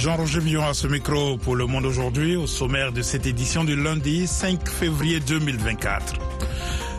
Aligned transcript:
Jean-Roger 0.00 0.40
Villon 0.40 0.66
à 0.66 0.72
ce 0.72 0.86
micro 0.86 1.36
pour 1.36 1.56
Le 1.56 1.66
Monde 1.66 1.84
aujourd'hui, 1.84 2.34
au 2.34 2.46
sommaire 2.46 2.90
de 2.90 3.02
cette 3.02 3.26
édition 3.26 3.64
du 3.64 3.76
lundi 3.76 4.26
5 4.26 4.66
février 4.66 5.20
2024. 5.20 6.14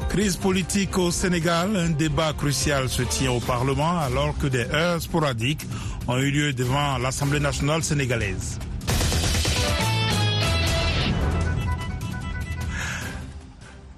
Crise 0.10 0.38
politique 0.38 0.96
au 1.00 1.10
Sénégal, 1.10 1.75
un 1.75 1.89
débat 1.89 2.32
crucial 2.34 2.89
se 2.89 3.02
tient 3.02 3.32
au 3.32 3.39
Parlement 3.39 3.98
alors 3.98 4.38
que 4.38 4.46
des 4.46 4.66
heures 4.66 5.02
sporadiques 5.02 5.66
ont 6.07 6.20
eu 6.20 6.29
lieu 6.29 6.54
devant 6.54 7.00
l'Assemblée 7.00 7.39
nationale 7.39 7.84
sénégalaise. 7.84 8.60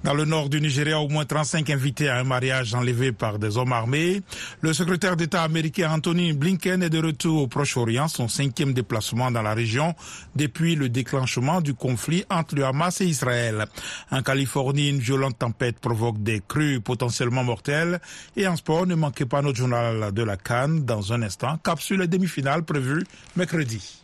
Dans 0.04 0.12
le 0.12 0.26
nord 0.26 0.50
du 0.50 0.60
Nigeria, 0.60 1.00
au 1.00 1.08
moins 1.08 1.24
35 1.24 1.70
invités 1.70 2.10
à 2.10 2.18
un 2.18 2.24
mariage 2.24 2.74
enlevé 2.74 3.10
par 3.10 3.38
des 3.38 3.56
hommes 3.56 3.72
armés. 3.72 4.20
Le 4.60 4.74
secrétaire 4.74 5.16
d'État 5.16 5.42
américain 5.42 5.90
Anthony 5.90 6.34
Blinken 6.34 6.82
est 6.82 6.90
de 6.90 7.02
retour 7.02 7.44
au 7.44 7.46
Proche-Orient, 7.46 8.06
son 8.08 8.28
cinquième 8.28 8.74
déplacement 8.74 9.30
dans 9.30 9.40
la 9.40 9.54
région 9.54 9.94
depuis 10.36 10.74
le 10.74 10.90
déclenchement 10.90 11.62
du 11.62 11.72
conflit 11.72 12.22
entre 12.28 12.54
le 12.54 12.66
Hamas 12.66 13.00
et 13.00 13.06
Israël. 13.06 13.64
En 14.10 14.22
Californie, 14.22 14.90
une 14.90 14.98
violente 14.98 15.38
tempête 15.38 15.78
provoque 15.80 16.22
des 16.22 16.42
crues 16.46 16.82
potentiellement 16.82 17.42
mortelles. 17.42 17.98
Et 18.36 18.46
en 18.46 18.56
sport, 18.56 18.86
ne 18.86 18.96
manquez 18.96 19.24
pas 19.24 19.40
notre 19.40 19.56
journal 19.56 20.12
de 20.12 20.22
la 20.22 20.36
Cannes 20.36 20.84
dans 20.84 21.14
un 21.14 21.22
instant. 21.22 21.56
Capsule 21.64 22.06
demi-finale 22.08 22.62
prévue 22.62 23.04
mercredi. 23.36 24.03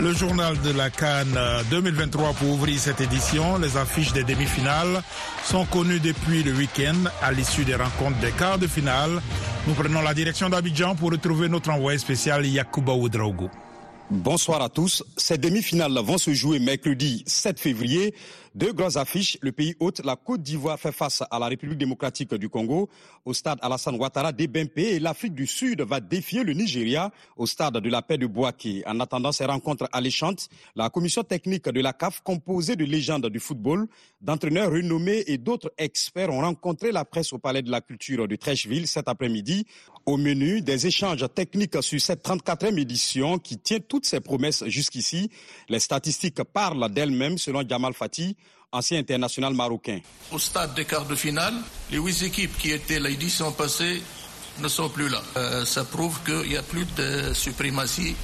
Le 0.00 0.12
journal 0.12 0.56
de 0.62 0.70
la 0.70 0.90
Cannes 0.90 1.36
2023 1.70 2.32
pour 2.34 2.50
ouvrir 2.50 2.78
cette 2.78 3.00
édition. 3.00 3.58
Les 3.58 3.76
affiches 3.76 4.12
des 4.12 4.22
demi-finales 4.22 5.02
sont 5.44 5.64
connues 5.66 5.98
depuis 5.98 6.44
le 6.44 6.52
week-end 6.52 6.94
à 7.20 7.32
l'issue 7.32 7.64
des 7.64 7.74
rencontres 7.74 8.18
des 8.20 8.30
quarts 8.30 8.58
de 8.58 8.68
finale. 8.68 9.20
Nous 9.66 9.74
prenons 9.74 10.00
la 10.00 10.14
direction 10.14 10.48
d'Abidjan 10.48 10.94
pour 10.94 11.10
retrouver 11.10 11.48
notre 11.48 11.70
envoyé 11.70 11.98
spécial 11.98 12.46
Yakuba 12.46 12.92
Oudraogo. 12.92 13.50
Bonsoir 14.10 14.62
à 14.62 14.68
tous. 14.68 15.04
Ces 15.16 15.36
demi-finales 15.36 15.98
vont 16.02 16.16
se 16.16 16.32
jouer 16.32 16.60
mercredi 16.60 17.24
7 17.26 17.58
février. 17.58 18.14
Deux 18.58 18.72
grandes 18.72 18.96
affiches. 18.96 19.38
Le 19.40 19.52
pays 19.52 19.76
hôte, 19.78 20.00
la 20.04 20.16
Côte 20.16 20.42
d'Ivoire, 20.42 20.80
fait 20.80 20.90
face 20.90 21.22
à 21.30 21.38
la 21.38 21.46
République 21.46 21.78
démocratique 21.78 22.34
du 22.34 22.48
Congo 22.48 22.88
au 23.24 23.32
stade 23.32 23.60
Alassane 23.62 23.94
Ouattara 23.94 24.32
d'Ebempe 24.32 24.78
et 24.78 24.98
l'Afrique 24.98 25.34
du 25.34 25.46
Sud 25.46 25.82
va 25.82 26.00
défier 26.00 26.42
le 26.42 26.54
Nigeria 26.54 27.12
au 27.36 27.46
stade 27.46 27.74
de 27.74 27.88
la 27.88 28.02
paix 28.02 28.18
de 28.18 28.26
Boaké. 28.26 28.82
En 28.84 28.98
attendant 28.98 29.30
ces 29.30 29.44
rencontres 29.44 29.88
alléchantes, 29.92 30.48
la 30.74 30.90
commission 30.90 31.22
technique 31.22 31.68
de 31.68 31.80
la 31.80 31.92
CAF, 31.92 32.20
composée 32.24 32.74
de 32.74 32.84
légendes 32.84 33.28
du 33.28 33.38
football, 33.38 33.86
d'entraîneurs 34.20 34.72
renommés 34.72 35.22
et 35.28 35.38
d'autres 35.38 35.72
experts 35.78 36.30
ont 36.30 36.40
rencontré 36.40 36.90
la 36.90 37.04
presse 37.04 37.32
au 37.32 37.38
Palais 37.38 37.62
de 37.62 37.70
la 37.70 37.80
Culture 37.80 38.26
de 38.26 38.34
Trècheville 38.34 38.88
cet 38.88 39.06
après-midi. 39.06 39.66
Au 40.04 40.16
menu, 40.16 40.62
des 40.62 40.84
échanges 40.84 41.24
techniques 41.32 41.80
sur 41.80 42.00
cette 42.00 42.26
34e 42.26 42.76
édition 42.76 43.38
qui 43.38 43.56
tient 43.58 43.78
toutes 43.78 44.06
ses 44.06 44.18
promesses 44.18 44.64
jusqu'ici. 44.66 45.30
Les 45.68 45.78
statistiques 45.78 46.42
parlent 46.42 46.90
d'elles-mêmes 46.90 47.38
selon 47.38 47.62
Jamal 47.68 47.94
Fati, 47.94 48.36
ancien 48.72 48.98
international 48.98 49.54
marocain. 49.54 50.00
Au 50.30 50.38
stade 50.38 50.74
des 50.74 50.84
quarts 50.84 51.06
de 51.06 51.14
finale, 51.14 51.54
les 51.90 51.98
huit 51.98 52.22
équipes 52.22 52.56
qui 52.58 52.70
étaient 52.70 53.00
l'édition 53.00 53.50
passée 53.52 54.02
ne 54.60 54.68
sont 54.68 54.88
plus 54.90 55.08
là. 55.08 55.22
Euh, 55.36 55.64
ça 55.64 55.84
prouve 55.84 56.18
qu'il 56.24 56.50
n'y 56.50 56.56
a 56.56 56.62
plus 56.62 56.86
de 56.96 57.32
suprématie 57.32 58.14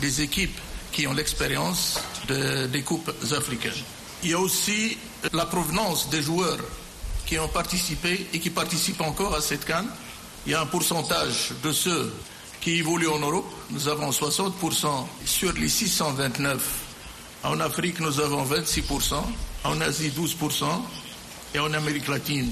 des 0.00 0.22
équipes 0.22 0.58
qui 0.92 1.06
ont 1.06 1.12
l'expérience 1.12 2.00
de, 2.28 2.66
des 2.66 2.82
coupes 2.82 3.10
africaines. 3.36 3.72
Il 4.22 4.30
y 4.30 4.34
a 4.34 4.38
aussi 4.38 4.96
la 5.32 5.46
provenance 5.46 6.08
des 6.08 6.22
joueurs 6.22 6.58
qui 7.26 7.38
ont 7.38 7.48
participé 7.48 8.26
et 8.32 8.38
qui 8.38 8.50
participent 8.50 9.00
encore 9.00 9.34
à 9.34 9.40
cette 9.40 9.64
canne. 9.64 9.88
Il 10.46 10.52
y 10.52 10.54
a 10.54 10.60
un 10.60 10.66
pourcentage 10.66 11.52
de 11.62 11.72
ceux 11.72 12.12
qui 12.60 12.78
évoluent 12.78 13.08
en 13.08 13.18
Europe. 13.18 13.50
Nous 13.70 13.88
avons 13.88 14.10
60% 14.10 15.06
sur 15.24 15.52
les 15.52 15.68
629. 15.68 16.62
En 17.44 17.60
Afrique, 17.60 18.00
nous 18.00 18.20
avons 18.20 18.44
26%. 18.44 19.16
En 19.64 19.80
Asie, 19.80 20.10
12%. 20.10 20.64
Et 21.54 21.58
en 21.58 21.72
Amérique 21.72 22.08
latine, 22.08 22.50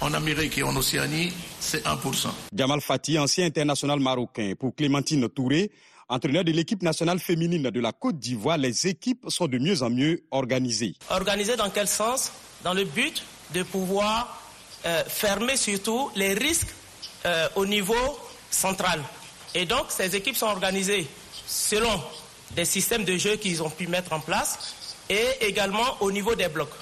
en 0.00 0.12
Amérique 0.14 0.58
et 0.58 0.62
en 0.62 0.74
Océanie, 0.74 1.32
c'est 1.60 1.84
1%. 1.84 2.28
Jamal 2.54 2.80
Fati, 2.80 3.18
ancien 3.18 3.46
international 3.46 4.00
marocain. 4.00 4.54
Pour 4.58 4.74
Clémentine 4.74 5.28
Touré, 5.28 5.70
entraîneur 6.08 6.44
de 6.44 6.50
l'équipe 6.52 6.82
nationale 6.82 7.18
féminine 7.20 7.70
de 7.70 7.80
la 7.80 7.92
Côte 7.92 8.18
d'Ivoire, 8.18 8.56
les 8.58 8.86
équipes 8.86 9.26
sont 9.28 9.46
de 9.46 9.58
mieux 9.58 9.82
en 9.82 9.90
mieux 9.90 10.24
organisées. 10.30 10.94
Organisées 11.10 11.56
dans 11.56 11.70
quel 11.70 11.86
sens? 11.86 12.32
Dans 12.64 12.74
le 12.74 12.84
but 12.84 13.22
de 13.54 13.62
pouvoir 13.62 14.40
euh, 14.86 15.04
fermer 15.06 15.56
surtout 15.56 16.10
les 16.16 16.34
risques 16.34 16.74
euh, 17.26 17.48
au 17.54 17.66
niveau 17.66 17.94
central. 18.50 19.00
Et 19.54 19.64
donc, 19.66 19.86
ces 19.90 20.16
équipes 20.16 20.36
sont 20.36 20.46
organisées 20.46 21.06
selon 21.46 22.00
des 22.56 22.64
systèmes 22.64 23.04
de 23.04 23.16
jeu 23.16 23.36
qu'ils 23.36 23.62
ont 23.62 23.70
pu 23.70 23.86
mettre 23.86 24.12
en 24.12 24.20
place 24.20 24.74
et 25.08 25.26
également 25.40 25.96
au 26.00 26.10
niveau 26.10 26.34
des 26.34 26.48
blocs. 26.48 26.74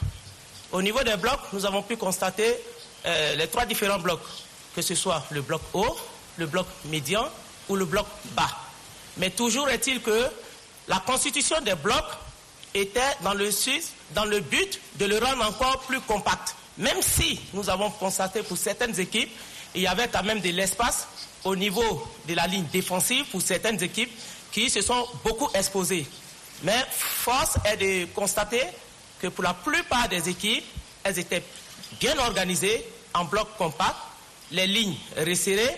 Au 0.72 0.82
niveau 0.82 1.02
des 1.02 1.16
blocs, 1.16 1.40
nous 1.52 1.64
avons 1.64 1.82
pu 1.82 1.96
constater 1.96 2.56
euh, 3.04 3.36
les 3.36 3.46
trois 3.46 3.66
différents 3.66 3.98
blocs, 3.98 4.20
que 4.74 4.82
ce 4.82 4.94
soit 4.94 5.24
le 5.30 5.42
bloc 5.42 5.62
haut, 5.72 5.96
le 6.36 6.46
bloc 6.46 6.66
médian 6.86 7.26
ou 7.68 7.76
le 7.76 7.84
bloc 7.84 8.06
bas. 8.36 8.50
Mais 9.16 9.30
toujours 9.30 9.68
est-il 9.68 10.02
que 10.02 10.26
la 10.88 10.98
constitution 11.00 11.60
des 11.62 11.74
blocs 11.74 12.04
était 12.74 13.00
dans 13.22 13.34
le, 13.34 13.48
dans 14.14 14.24
le 14.24 14.40
but 14.40 14.80
de 14.96 15.06
le 15.06 15.18
rendre 15.18 15.46
encore 15.46 15.80
plus 15.80 16.00
compact. 16.00 16.54
Même 16.78 17.00
si 17.00 17.40
nous 17.54 17.70
avons 17.70 17.90
constaté 17.90 18.42
pour 18.42 18.58
certaines 18.58 18.98
équipes, 19.00 19.30
il 19.74 19.82
y 19.82 19.86
avait 19.86 20.08
quand 20.08 20.22
même 20.22 20.40
de 20.40 20.50
l'espace 20.50 21.08
au 21.44 21.56
niveau 21.56 22.06
de 22.28 22.34
la 22.34 22.46
ligne 22.46 22.66
défensive 22.72 23.24
pour 23.30 23.40
certaines 23.40 23.82
équipes 23.82 24.10
qui 24.52 24.68
se 24.68 24.82
sont 24.82 25.06
beaucoup 25.24 25.48
exposées. 25.54 26.06
Mais 26.62 26.84
force 26.90 27.58
est 27.64 27.76
de 27.76 28.06
constater 28.12 28.62
que 29.20 29.28
pour 29.28 29.44
la 29.44 29.54
plupart 29.54 30.08
des 30.08 30.28
équipes, 30.28 30.64
elles 31.04 31.18
étaient 31.18 31.42
bien 32.00 32.18
organisées 32.18 32.84
en 33.14 33.24
bloc 33.24 33.48
compact, 33.56 33.96
les 34.52 34.66
lignes 34.66 34.96
resserrées, 35.16 35.76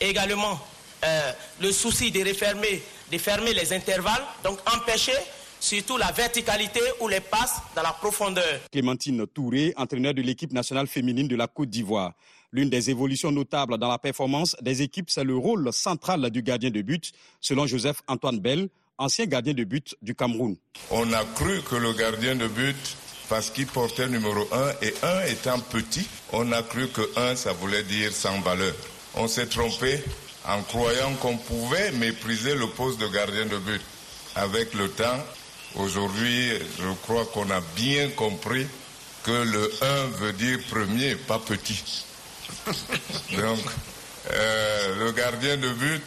également 0.00 0.58
euh, 1.04 1.32
le 1.60 1.72
souci 1.72 2.10
de 2.10 2.20
refermer, 2.26 2.82
de 3.12 3.18
fermer 3.18 3.52
les 3.52 3.72
intervalles, 3.72 4.24
donc 4.42 4.58
empêcher 4.74 5.12
surtout 5.60 5.96
la 5.96 6.12
verticalité 6.12 6.80
ou 7.00 7.08
les 7.08 7.20
passes 7.20 7.60
dans 7.74 7.82
la 7.82 7.92
profondeur. 7.92 8.60
Clémentine 8.70 9.26
Touré, 9.26 9.74
entraîneur 9.76 10.14
de 10.14 10.22
l'équipe 10.22 10.52
nationale 10.52 10.86
féminine 10.86 11.28
de 11.28 11.36
la 11.36 11.46
Côte 11.46 11.70
d'Ivoire. 11.70 12.12
L'une 12.52 12.70
des 12.70 12.90
évolutions 12.90 13.30
notables 13.30 13.76
dans 13.76 13.88
la 13.88 13.98
performance 13.98 14.56
des 14.62 14.82
équipes, 14.82 15.10
c'est 15.10 15.24
le 15.24 15.36
rôle 15.36 15.70
central 15.72 16.30
du 16.30 16.42
gardien 16.42 16.70
de 16.70 16.80
but, 16.80 17.12
selon 17.40 17.66
Joseph 17.66 18.02
Antoine 18.06 18.38
Bell, 18.38 18.68
ancien 18.98 19.26
gardien 19.26 19.54
de 19.54 19.64
but 19.64 19.96
du 20.02 20.14
Cameroun. 20.14 20.56
On 20.90 21.12
a 21.12 21.24
cru 21.34 21.62
que 21.62 21.76
le 21.76 21.92
gardien 21.92 22.34
de 22.34 22.48
but, 22.48 22.96
parce 23.28 23.50
qu'il 23.50 23.66
portait 23.66 24.08
numéro 24.08 24.46
1 24.52 24.70
et 24.82 24.94
1 25.02 25.20
étant 25.26 25.58
petit, 25.60 26.06
on 26.32 26.50
a 26.52 26.62
cru 26.62 26.88
que 26.88 27.02
1 27.16 27.36
ça 27.36 27.52
voulait 27.52 27.84
dire 27.84 28.12
sans 28.12 28.40
valeur. 28.40 28.74
On 29.14 29.28
s'est 29.28 29.46
trompé 29.46 30.02
en 30.46 30.62
croyant 30.62 31.14
qu'on 31.14 31.36
pouvait 31.36 31.92
mépriser 31.92 32.54
le 32.54 32.66
poste 32.68 33.00
de 33.00 33.08
gardien 33.08 33.46
de 33.46 33.58
but. 33.58 33.80
Avec 34.34 34.74
le 34.74 34.88
temps, 34.88 35.24
aujourd'hui, 35.76 36.50
je 36.78 36.88
crois 37.02 37.24
qu'on 37.26 37.50
a 37.50 37.60
bien 37.76 38.08
compris 38.10 38.66
que 39.24 39.30
le 39.30 39.70
1 39.82 40.06
veut 40.18 40.32
dire 40.32 40.58
premier, 40.70 41.14
pas 41.16 41.38
petit. 41.38 42.04
Donc, 43.36 43.58
euh, 44.30 45.04
le 45.04 45.12
gardien 45.12 45.56
de 45.56 45.68
but 45.70 46.02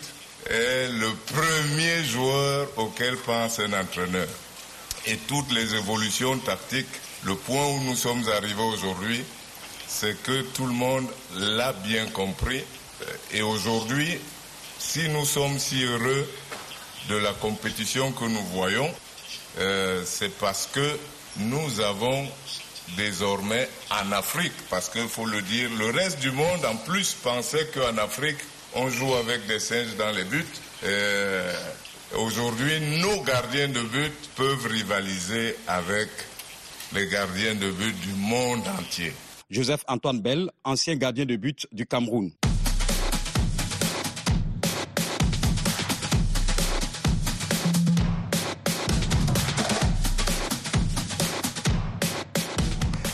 est 0.49 0.87
le 0.89 1.11
premier 1.33 2.03
joueur 2.03 2.67
auquel 2.77 3.17
pense 3.17 3.59
un 3.59 3.73
entraîneur. 3.73 4.27
Et 5.07 5.17
toutes 5.27 5.51
les 5.51 5.75
évolutions 5.75 6.37
tactiques, 6.39 6.87
le 7.23 7.35
point 7.35 7.65
où 7.65 7.79
nous 7.81 7.95
sommes 7.95 8.23
arrivés 8.29 8.61
aujourd'hui, 8.61 9.23
c'est 9.87 10.21
que 10.23 10.41
tout 10.53 10.65
le 10.65 10.73
monde 10.73 11.07
l'a 11.35 11.73
bien 11.73 12.05
compris. 12.07 12.63
Et 13.31 13.41
aujourd'hui, 13.41 14.19
si 14.79 15.09
nous 15.09 15.25
sommes 15.25 15.59
si 15.59 15.83
heureux 15.83 16.27
de 17.09 17.15
la 17.17 17.33
compétition 17.33 18.11
que 18.11 18.25
nous 18.25 18.43
voyons, 18.53 18.89
euh, 19.59 20.03
c'est 20.05 20.35
parce 20.37 20.67
que 20.71 20.97
nous 21.37 21.79
avons 21.79 22.27
désormais 22.97 23.69
en 23.89 24.11
Afrique, 24.11 24.53
parce 24.69 24.89
qu'il 24.89 25.07
faut 25.07 25.25
le 25.25 25.41
dire, 25.41 25.69
le 25.77 25.91
reste 25.91 26.19
du 26.19 26.31
monde 26.31 26.65
en 26.65 26.75
plus 26.75 27.13
pensait 27.13 27.67
qu'en 27.73 27.97
Afrique, 27.97 28.39
on 28.75 28.89
joue 28.89 29.13
avec 29.15 29.45
des 29.47 29.59
singes 29.59 29.95
dans 29.97 30.11
les 30.11 30.23
buts. 30.23 30.45
Aujourd'hui, 32.17 32.79
nos 33.01 33.21
gardiens 33.23 33.69
de 33.69 33.81
but 33.81 34.13
peuvent 34.35 34.65
rivaliser 34.67 35.55
avec 35.67 36.09
les 36.93 37.07
gardiens 37.07 37.55
de 37.55 37.71
but 37.71 37.97
du 38.01 38.13
monde 38.13 38.63
entier. 38.79 39.13
Joseph 39.49 39.83
Antoine 39.87 40.21
Bell, 40.21 40.49
ancien 40.63 40.95
gardien 40.95 41.25
de 41.25 41.35
but 41.35 41.67
du 41.71 41.85
Cameroun. 41.85 42.31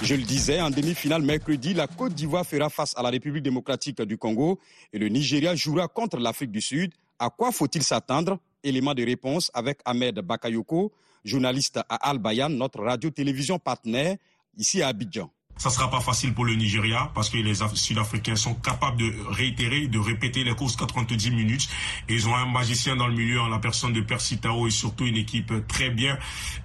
Je 0.07 0.15
le 0.15 0.23
disais, 0.23 0.61
en 0.61 0.69
demi-finale 0.69 1.21
mercredi, 1.21 1.73
la 1.73 1.85
Côte 1.85 2.13
d'Ivoire 2.13 2.45
fera 2.45 2.69
face 2.69 2.93
à 2.95 3.03
la 3.03 3.09
République 3.09 3.43
démocratique 3.43 4.01
du 4.03 4.17
Congo 4.17 4.57
et 4.93 4.99
le 4.99 5.09
Nigeria 5.09 5.53
jouera 5.53 5.89
contre 5.89 6.15
l'Afrique 6.15 6.49
du 6.49 6.61
Sud. 6.61 6.93
À 7.19 7.29
quoi 7.29 7.51
faut-il 7.51 7.83
s'attendre? 7.83 8.39
Élément 8.63 8.93
de 8.93 9.03
réponse 9.03 9.51
avec 9.53 9.79
Ahmed 9.83 10.17
Bakayoko, 10.21 10.93
journaliste 11.25 11.81
à 11.89 12.09
Al 12.09 12.19
Bayan, 12.19 12.47
notre 12.47 12.81
radio-télévision 12.85 13.59
partenaire 13.59 14.15
ici 14.57 14.81
à 14.81 14.87
Abidjan. 14.87 15.29
Ça 15.57 15.69
sera 15.69 15.89
pas 15.89 16.01
facile 16.01 16.33
pour 16.33 16.45
le 16.45 16.55
Nigeria 16.55 17.11
parce 17.13 17.29
que 17.29 17.37
les 17.37 17.55
Sud-Africains 17.73 18.35
sont 18.35 18.53
capables 18.55 18.97
de 18.97 19.13
réitérer, 19.29 19.87
de 19.87 19.99
répéter 19.99 20.43
les 20.43 20.53
courses 20.53 20.75
90 20.75 21.31
minutes. 21.31 21.67
Ils 22.09 22.27
ont 22.27 22.35
un 22.35 22.45
magicien 22.45 22.95
dans 22.95 23.07
le 23.07 23.13
milieu 23.13 23.41
en 23.41 23.47
la 23.47 23.59
personne 23.59 23.93
de 23.93 24.01
Percy 24.01 24.37
Tao 24.37 24.67
et 24.67 24.71
surtout 24.71 25.05
une 25.05 25.17
équipe 25.17 25.51
très 25.67 25.89
bien 25.89 26.17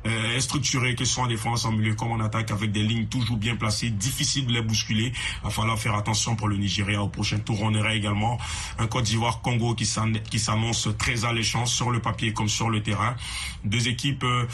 euh, 0.06 0.40
structurée, 0.40 0.94
que 0.94 1.04
ce 1.04 1.14
soit 1.14 1.24
en 1.24 1.28
défense, 1.28 1.64
en 1.64 1.72
milieu 1.72 1.94
comme 1.94 2.12
en 2.12 2.20
attaque, 2.20 2.50
avec 2.50 2.72
des 2.72 2.82
lignes 2.82 3.06
toujours 3.06 3.36
bien 3.36 3.56
placées, 3.56 3.90
difficile 3.90 4.46
de 4.46 4.52
les 4.52 4.62
bousculer. 4.62 5.12
Il 5.14 5.44
va 5.44 5.50
falloir 5.50 5.78
faire 5.78 5.94
attention 5.94 6.36
pour 6.36 6.48
le 6.48 6.56
Nigeria 6.56 7.02
au 7.02 7.08
prochain 7.08 7.38
tour. 7.38 7.58
On 7.62 7.74
aura 7.74 7.94
également 7.94 8.38
un 8.78 8.86
Côte 8.86 9.04
d'Ivoire-Congo 9.04 9.74
qui 9.74 9.86
s'annonce 9.86 10.88
très 10.98 11.24
alléchant 11.24 11.66
sur 11.66 11.90
le 11.90 12.00
papier 12.00 12.32
comme 12.32 12.48
sur 12.48 12.70
le 12.70 12.82
terrain. 12.82 13.16
Deux 13.64 13.88
équipes 13.88 14.24
euh, 14.24 14.46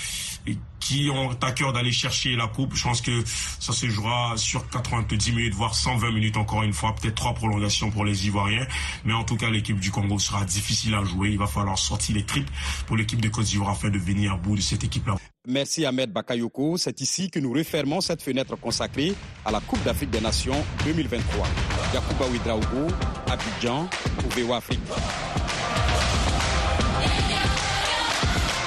qui 0.81 1.11
ont 1.13 1.31
à 1.43 1.53
cœur 1.53 1.73
d'aller 1.73 1.93
chercher 1.93 2.37
la 2.37 2.47
coupe. 2.47 2.75
Je 2.75 2.83
pense 2.83 3.01
que 3.01 3.23
ça 3.27 3.73
se 3.73 3.87
jouera 3.89 4.28
sur 4.37 4.69
90 4.69 5.33
minutes, 5.33 5.55
voire 5.55 5.75
120 5.75 6.11
minutes 6.13 6.37
encore 6.37 6.63
une 6.63 6.73
fois, 6.73 6.95
peut-être 6.95 7.15
trois 7.15 7.35
prolongations 7.35 7.91
pour 7.91 8.05
les 8.05 8.27
Ivoiriens. 8.27 8.67
Mais 9.05 9.13
en 9.13 9.25
tout 9.25 9.37
cas, 9.37 9.51
l'équipe 9.51 9.79
du 9.79 9.91
Congo 9.91 10.19
sera 10.19 10.45
difficile 10.45 10.95
à 10.95 11.05
jouer. 11.05 11.31
Il 11.31 11.39
va 11.39 11.47
falloir 11.47 11.79
sortir 11.79 12.17
les 12.17 12.25
tripes 12.25 12.51
pour 12.87 12.97
l'équipe 12.97 13.21
de 13.21 13.29
Côte 13.29 13.47
d'Ivoire 13.47 13.71
afin 13.71 13.91
de 13.91 13.99
venir 13.99 14.33
à 14.33 14.37
bout 14.37 14.57
de 14.57 14.61
cette 14.61 14.85
équipe-là. 14.85 15.17
Merci 15.47 15.87
Ahmed 15.87 16.13
Bakayoko. 16.13 16.77
C'est 16.77 17.01
ici 17.01 17.31
que 17.31 17.39
nous 17.39 17.53
refermons 17.53 18.01
cette 18.01 18.23
fenêtre 18.23 18.57
consacrée 18.57 19.15
à 19.45 19.51
la 19.51 19.61
Coupe 19.61 19.83
d'Afrique 19.83 20.11
des 20.11 20.21
Nations 20.21 20.63
2023. 20.85 21.47
Yacouba 21.95 22.27
Ouidraogo, 22.27 22.95
Abidjan, 23.31 23.89
Ouvéo 24.27 24.53
Afrique. 24.53 24.81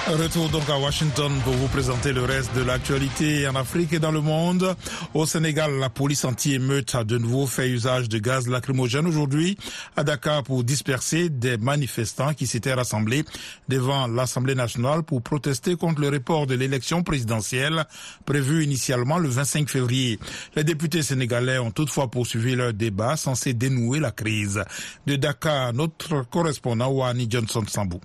Retour 0.07 0.49
donc 0.49 0.67
à 0.67 0.77
Washington 0.79 1.31
pour 1.43 1.53
vous 1.53 1.67
présenter 1.67 2.11
le 2.11 2.23
reste 2.23 2.53
de 2.55 2.63
l'actualité 2.63 3.47
en 3.47 3.55
Afrique 3.55 3.93
et 3.93 3.99
dans 3.99 4.11
le 4.11 4.19
monde. 4.19 4.75
Au 5.13 5.25
Sénégal, 5.27 5.77
la 5.79 5.89
police 5.89 6.25
anti-émeute 6.25 6.95
a 6.95 7.03
de 7.03 7.17
nouveau 7.19 7.45
fait 7.45 7.69
usage 7.69 8.09
de 8.09 8.17
gaz 8.17 8.47
lacrymogène 8.47 9.05
aujourd'hui 9.05 9.57
à 9.95 10.03
Dakar 10.03 10.43
pour 10.43 10.63
disperser 10.63 11.29
des 11.29 11.57
manifestants 11.57 12.33
qui 12.33 12.47
s'étaient 12.47 12.73
rassemblés 12.73 13.23
devant 13.69 14.07
l'Assemblée 14.07 14.55
nationale 14.55 15.03
pour 15.03 15.21
protester 15.21 15.75
contre 15.75 16.01
le 16.01 16.09
report 16.09 16.47
de 16.47 16.55
l'élection 16.55 17.03
présidentielle 17.03 17.85
prévue 18.25 18.63
initialement 18.63 19.19
le 19.19 19.29
25 19.29 19.69
février. 19.69 20.19
Les 20.55 20.63
députés 20.63 21.03
sénégalais 21.03 21.59
ont 21.59 21.71
toutefois 21.71 22.09
poursuivi 22.09 22.55
leur 22.55 22.73
débat 22.73 23.15
censé 23.17 23.53
dénouer 23.53 23.99
la 23.99 24.11
crise. 24.11 24.63
De 25.05 25.15
Dakar, 25.15 25.73
notre 25.73 26.27
correspondant 26.29 26.89
Wani 26.89 27.27
Johnson 27.29 27.63
Sambou. 27.67 28.01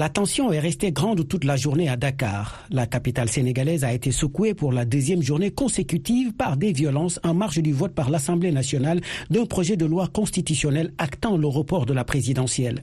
La 0.00 0.08
tension 0.08 0.50
est 0.50 0.60
restée 0.60 0.92
grande 0.92 1.28
toute 1.28 1.44
la 1.44 1.56
journée 1.56 1.90
à 1.90 1.98
Dakar. 1.98 2.64
La 2.70 2.86
capitale 2.86 3.28
sénégalaise 3.28 3.84
a 3.84 3.92
été 3.92 4.12
secouée 4.12 4.54
pour 4.54 4.72
la 4.72 4.86
deuxième 4.86 5.20
journée 5.20 5.50
consécutive 5.50 6.32
par 6.32 6.56
des 6.56 6.72
violences 6.72 7.20
en 7.22 7.34
marge 7.34 7.58
du 7.60 7.74
vote 7.74 7.92
par 7.92 8.08
l'Assemblée 8.08 8.50
nationale 8.50 9.02
d'un 9.28 9.44
projet 9.44 9.76
de 9.76 9.84
loi 9.84 10.08
constitutionnel 10.08 10.94
actant 10.96 11.36
le 11.36 11.46
report 11.46 11.84
de 11.84 11.92
la 11.92 12.04
présidentielle. 12.04 12.82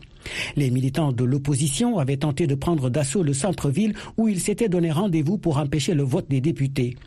Les 0.56 0.70
militants 0.70 1.12
de 1.12 1.24
l'opposition 1.24 1.98
avaient 1.98 2.18
tenté 2.18 2.46
de 2.46 2.54
prendre 2.54 2.92
d'assaut 2.92 3.24
le 3.24 3.34
centre-ville 3.34 3.96
où 4.18 4.28
ils 4.28 4.40
s'étaient 4.40 4.70
donné 4.70 4.92
rendez-vous 4.92 5.40
pour 5.40 5.58
empêcher 5.58 5.96
le 5.96 6.04
vote 6.04 6.30
des 6.30 6.40
députés. 6.40 6.98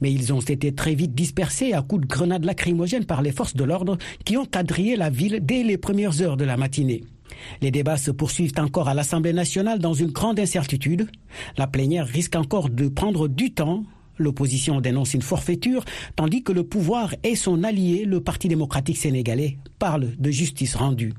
Mais 0.00 0.12
ils 0.12 0.32
ont 0.32 0.40
été 0.40 0.72
très 0.74 0.96
vite 0.96 1.14
dispersés 1.14 1.74
à 1.74 1.82
coups 1.82 2.02
de 2.02 2.08
grenades 2.08 2.44
lacrymogènes 2.44 3.06
par 3.06 3.22
les 3.22 3.30
forces 3.30 3.54
de 3.54 3.62
l'ordre 3.62 3.98
qui 4.24 4.36
ont 4.36 4.46
quadrillé 4.46 4.96
la 4.96 5.10
ville 5.10 5.38
dès 5.40 5.62
les 5.62 5.78
premières 5.78 6.22
heures 6.22 6.36
de 6.36 6.44
la 6.44 6.56
matinée. 6.56 7.04
Les 7.60 7.70
débats 7.70 7.96
se 7.96 8.10
poursuivent 8.10 8.52
encore 8.58 8.88
à 8.88 8.94
l'Assemblée 8.94 9.32
nationale 9.32 9.78
dans 9.78 9.94
une 9.94 10.10
grande 10.10 10.40
incertitude. 10.40 11.08
La 11.56 11.66
plénière 11.66 12.06
risque 12.06 12.36
encore 12.36 12.70
de 12.70 12.88
prendre 12.88 13.28
du 13.28 13.52
temps. 13.52 13.84
L'opposition 14.18 14.80
dénonce 14.80 15.14
une 15.14 15.22
forfaiture, 15.22 15.84
tandis 16.14 16.42
que 16.42 16.52
le 16.52 16.64
pouvoir 16.64 17.14
et 17.24 17.36
son 17.36 17.64
allié, 17.64 18.04
le 18.04 18.20
Parti 18.20 18.48
démocratique 18.48 18.98
sénégalais, 18.98 19.56
parlent 19.78 20.14
de 20.18 20.30
justice 20.30 20.74
rendue. 20.74 21.14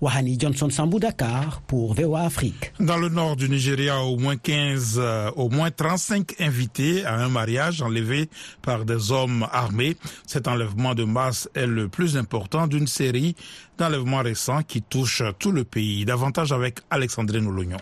Wahani 0.00 0.38
Johnson 0.38 0.70
Sambou 0.70 0.98
Dakar 0.98 1.62
pour 1.66 1.94
VOA 1.94 2.22
Afrique. 2.22 2.72
Dans 2.80 2.96
le 2.96 3.08
nord 3.08 3.36
du 3.36 3.48
Nigeria, 3.48 4.00
au 4.02 4.16
moins 4.16 4.36
15, 4.36 4.96
euh, 4.98 5.30
au 5.36 5.48
moins 5.48 5.70
35 5.70 6.40
invités 6.40 7.04
à 7.04 7.16
un 7.16 7.28
mariage 7.28 7.82
enlevé 7.82 8.28
par 8.62 8.84
des 8.84 9.12
hommes 9.12 9.46
armés. 9.52 9.96
Cet 10.26 10.48
enlèvement 10.48 10.94
de 10.94 11.04
masse 11.04 11.48
est 11.54 11.66
le 11.66 11.88
plus 11.88 12.16
important 12.16 12.66
d'une 12.66 12.86
série 12.86 13.34
d'enlèvements 13.78 14.22
récents 14.22 14.62
qui 14.62 14.82
touchent 14.82 15.22
tout 15.38 15.52
le 15.52 15.64
pays. 15.64 16.04
Davantage 16.04 16.52
avec 16.52 16.80
Alexandre 16.90 17.38
Nolognon. 17.38 17.76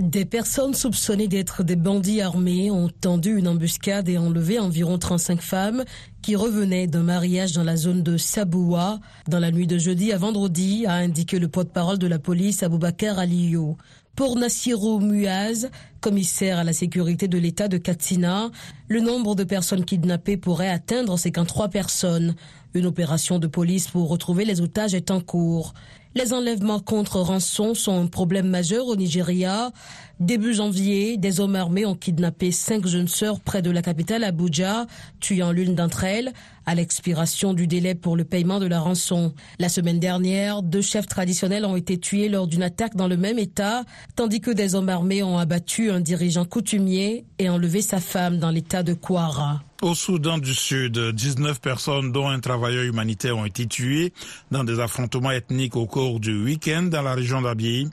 Des 0.00 0.24
personnes 0.24 0.74
soupçonnées 0.74 1.28
d'être 1.28 1.62
des 1.62 1.76
bandits 1.76 2.20
armés 2.20 2.68
ont 2.68 2.88
tendu 2.88 3.38
une 3.38 3.46
embuscade 3.46 4.08
et 4.08 4.18
enlevé 4.18 4.58
environ 4.58 4.98
35 4.98 5.40
femmes 5.40 5.84
qui 6.20 6.34
revenaient 6.34 6.88
d'un 6.88 7.04
mariage 7.04 7.52
dans 7.52 7.62
la 7.62 7.76
zone 7.76 8.02
de 8.02 8.16
Saboua 8.16 8.98
dans 9.28 9.38
la 9.38 9.52
nuit 9.52 9.68
de 9.68 9.78
jeudi 9.78 10.12
à 10.12 10.18
vendredi, 10.18 10.84
a 10.86 10.94
indiqué 10.94 11.38
le 11.38 11.46
porte-parole 11.46 11.98
de 11.98 12.08
la 12.08 12.18
police 12.18 12.64
Aboubakar 12.64 13.20
Aliyo. 13.20 13.76
Pour 14.16 14.36
Nassiro 14.36 14.98
Muaz, 14.98 15.70
commissaire 16.00 16.58
à 16.58 16.64
la 16.64 16.72
sécurité 16.72 17.28
de 17.28 17.38
l'État 17.38 17.68
de 17.68 17.78
Katsina, 17.78 18.50
le 18.88 19.00
nombre 19.00 19.36
de 19.36 19.44
personnes 19.44 19.84
kidnappées 19.84 20.36
pourrait 20.36 20.70
atteindre 20.70 21.16
53 21.16 21.68
personnes. 21.68 22.34
Une 22.74 22.86
opération 22.86 23.38
de 23.38 23.46
police 23.46 23.88
pour 23.88 24.08
retrouver 24.08 24.44
les 24.44 24.60
otages 24.60 24.94
est 24.94 25.12
en 25.12 25.20
cours. 25.20 25.72
Les 26.16 26.32
enlèvements 26.32 26.78
contre 26.78 27.18
rançon 27.18 27.74
sont 27.74 28.00
un 28.00 28.06
problème 28.06 28.46
majeur 28.46 28.86
au 28.86 28.94
Nigeria. 28.94 29.72
Début 30.20 30.54
janvier, 30.54 31.16
des 31.16 31.40
hommes 31.40 31.56
armés 31.56 31.86
ont 31.86 31.96
kidnappé 31.96 32.52
cinq 32.52 32.86
jeunes 32.86 33.08
sœurs 33.08 33.40
près 33.40 33.62
de 33.62 33.70
la 33.72 33.82
capitale 33.82 34.22
Abuja, 34.22 34.86
tuant 35.18 35.50
l'une 35.50 35.74
d'entre 35.74 36.04
elles 36.04 36.32
à 36.66 36.74
l'expiration 36.74 37.54
du 37.54 37.66
délai 37.66 37.94
pour 37.94 38.16
le 38.16 38.24
paiement 38.24 38.60
de 38.60 38.66
la 38.66 38.80
rançon. 38.80 39.34
La 39.58 39.68
semaine 39.68 40.00
dernière, 40.00 40.62
deux 40.62 40.82
chefs 40.82 41.06
traditionnels 41.06 41.64
ont 41.64 41.76
été 41.76 41.98
tués 41.98 42.28
lors 42.28 42.46
d'une 42.46 42.62
attaque 42.62 42.96
dans 42.96 43.08
le 43.08 43.16
même 43.16 43.38
état, 43.38 43.84
tandis 44.16 44.40
que 44.40 44.50
des 44.50 44.74
hommes 44.74 44.88
armés 44.88 45.22
ont 45.22 45.38
abattu 45.38 45.90
un 45.90 46.00
dirigeant 46.00 46.44
coutumier 46.44 47.24
et 47.38 47.48
enlevé 47.48 47.82
sa 47.82 48.00
femme 48.00 48.38
dans 48.38 48.50
l'état 48.50 48.82
de 48.82 48.94
Kwara. 48.94 49.60
Au 49.82 49.94
Soudan 49.94 50.38
du 50.38 50.54
Sud, 50.54 50.98
19 50.98 51.60
personnes, 51.60 52.10
dont 52.10 52.26
un 52.26 52.40
travailleur 52.40 52.84
humanitaire, 52.84 53.36
ont 53.36 53.44
été 53.44 53.66
tuées 53.66 54.14
dans 54.50 54.64
des 54.64 54.80
affrontements 54.80 55.30
ethniques 55.30 55.76
au 55.76 55.84
cours 55.84 56.20
du 56.20 56.42
week-end 56.42 56.84
dans 56.84 57.02
la 57.02 57.12
région 57.12 57.42
d'Abiy, 57.42 57.90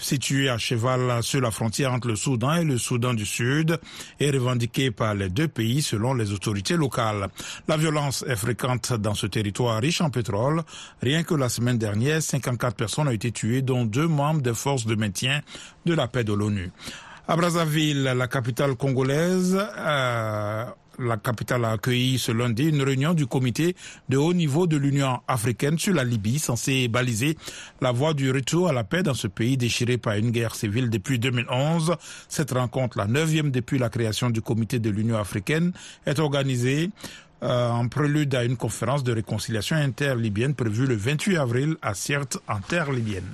située 0.00 0.48
à 0.48 0.58
cheval 0.58 1.20
sur 1.24 1.40
la 1.40 1.50
frontière 1.50 1.92
entre 1.92 2.06
le 2.06 2.14
Soudan 2.14 2.54
et 2.54 2.64
le 2.64 2.78
Soudan 2.78 3.12
du 3.12 3.26
Sud, 3.26 3.80
et 4.20 4.30
revendiquée 4.30 4.92
par 4.92 5.16
les 5.16 5.30
deux 5.30 5.48
pays 5.48 5.82
selon 5.82 6.14
les 6.14 6.30
autorités 6.30 6.76
locales. 6.76 7.26
La 7.66 7.76
violence 7.76 8.11
est 8.26 8.36
fréquente 8.36 8.92
dans 8.92 9.14
ce 9.14 9.26
territoire 9.26 9.80
riche 9.80 10.00
en 10.00 10.10
pétrole. 10.10 10.62
Rien 11.02 11.22
que 11.22 11.34
la 11.34 11.48
semaine 11.48 11.78
dernière, 11.78 12.22
54 12.22 12.76
personnes 12.76 13.08
ont 13.08 13.12
été 13.12 13.32
tuées, 13.32 13.62
dont 13.62 13.84
deux 13.84 14.08
membres 14.08 14.42
des 14.42 14.54
forces 14.54 14.86
de 14.86 14.94
maintien 14.94 15.40
de 15.86 15.94
la 15.94 16.08
paix 16.08 16.24
de 16.24 16.32
l'ONU. 16.32 16.70
À 17.28 17.36
Brazzaville, 17.36 18.02
la 18.02 18.26
capitale 18.28 18.74
congolaise, 18.74 19.56
euh, 19.78 20.64
la 20.98 21.16
capitale 21.16 21.64
a 21.64 21.72
accueilli 21.72 22.18
ce 22.18 22.32
lundi 22.32 22.68
une 22.68 22.82
réunion 22.82 23.14
du 23.14 23.26
comité 23.26 23.76
de 24.08 24.16
haut 24.16 24.34
niveau 24.34 24.66
de 24.66 24.76
l'Union 24.76 25.20
africaine 25.28 25.78
sur 25.78 25.94
la 25.94 26.04
Libye, 26.04 26.38
censée 26.38 26.88
baliser 26.88 27.36
la 27.80 27.92
voie 27.92 28.14
du 28.14 28.30
retour 28.30 28.68
à 28.68 28.72
la 28.72 28.84
paix 28.84 29.02
dans 29.02 29.14
ce 29.14 29.26
pays 29.26 29.56
déchiré 29.56 29.98
par 29.98 30.14
une 30.14 30.30
guerre 30.30 30.54
civile 30.54 30.90
depuis 30.90 31.18
2011. 31.18 31.96
Cette 32.28 32.52
rencontre, 32.52 32.98
la 32.98 33.06
neuvième 33.06 33.50
depuis 33.50 33.78
la 33.78 33.88
création 33.88 34.30
du 34.30 34.42
comité 34.42 34.78
de 34.78 34.90
l'Union 34.90 35.16
africaine, 35.16 35.72
est 36.06 36.18
organisée 36.18 36.90
euh, 37.42 37.70
en 37.70 37.88
prélude 37.88 38.34
à 38.34 38.44
une 38.44 38.56
conférence 38.56 39.02
de 39.02 39.12
réconciliation 39.12 39.76
interlibyenne 39.76 40.54
prévue 40.54 40.86
le 40.86 40.96
28 40.96 41.36
avril 41.36 41.76
à 41.82 41.94
Sirte, 41.94 42.38
en 42.48 42.60
terre 42.60 42.92
libyenne. 42.92 43.28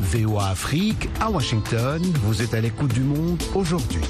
VOA 0.00 0.48
Afrique, 0.48 1.08
à 1.20 1.30
Washington, 1.30 2.00
vous 2.22 2.42
êtes 2.42 2.54
à 2.54 2.60
l'écoute 2.60 2.92
du 2.92 3.00
monde 3.00 3.42
aujourd'hui. 3.54 4.02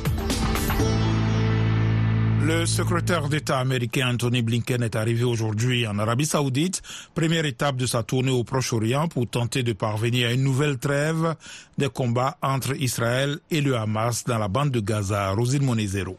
Le 2.47 2.67
secrétaire 2.67 3.31
d'État 3.31 3.59
américain 3.59 4.11
Anthony 4.13 4.43
Blinken 4.43 4.83
est 4.83 4.97
arrivé 4.97 5.25
aujourd'hui 5.25 5.87
en 5.87 5.99
Arabie 5.99 6.27
Saoudite, 6.27 6.83
première 7.15 7.47
étape 7.47 7.77
de 7.77 7.87
sa 7.87 8.03
tournée 8.03 8.31
au 8.31 8.45
Proche-Orient 8.45 9.09
pour 9.09 9.27
tenter 9.27 9.63
de 9.63 9.73
parvenir 9.73 10.29
à 10.29 10.33
une 10.33 10.43
nouvelle 10.43 10.77
trêve 10.77 11.37
des 11.79 11.89
combats 11.89 12.37
entre 12.43 12.77
Israël 12.79 13.39
et 13.51 13.63
le 13.63 13.77
Hamas 13.77 14.25
dans 14.25 14.37
la 14.37 14.49
bande 14.49 14.73
de 14.73 14.81
Gaza. 14.81 15.31
Rosine 15.31 15.65
Monezero. 15.65 16.19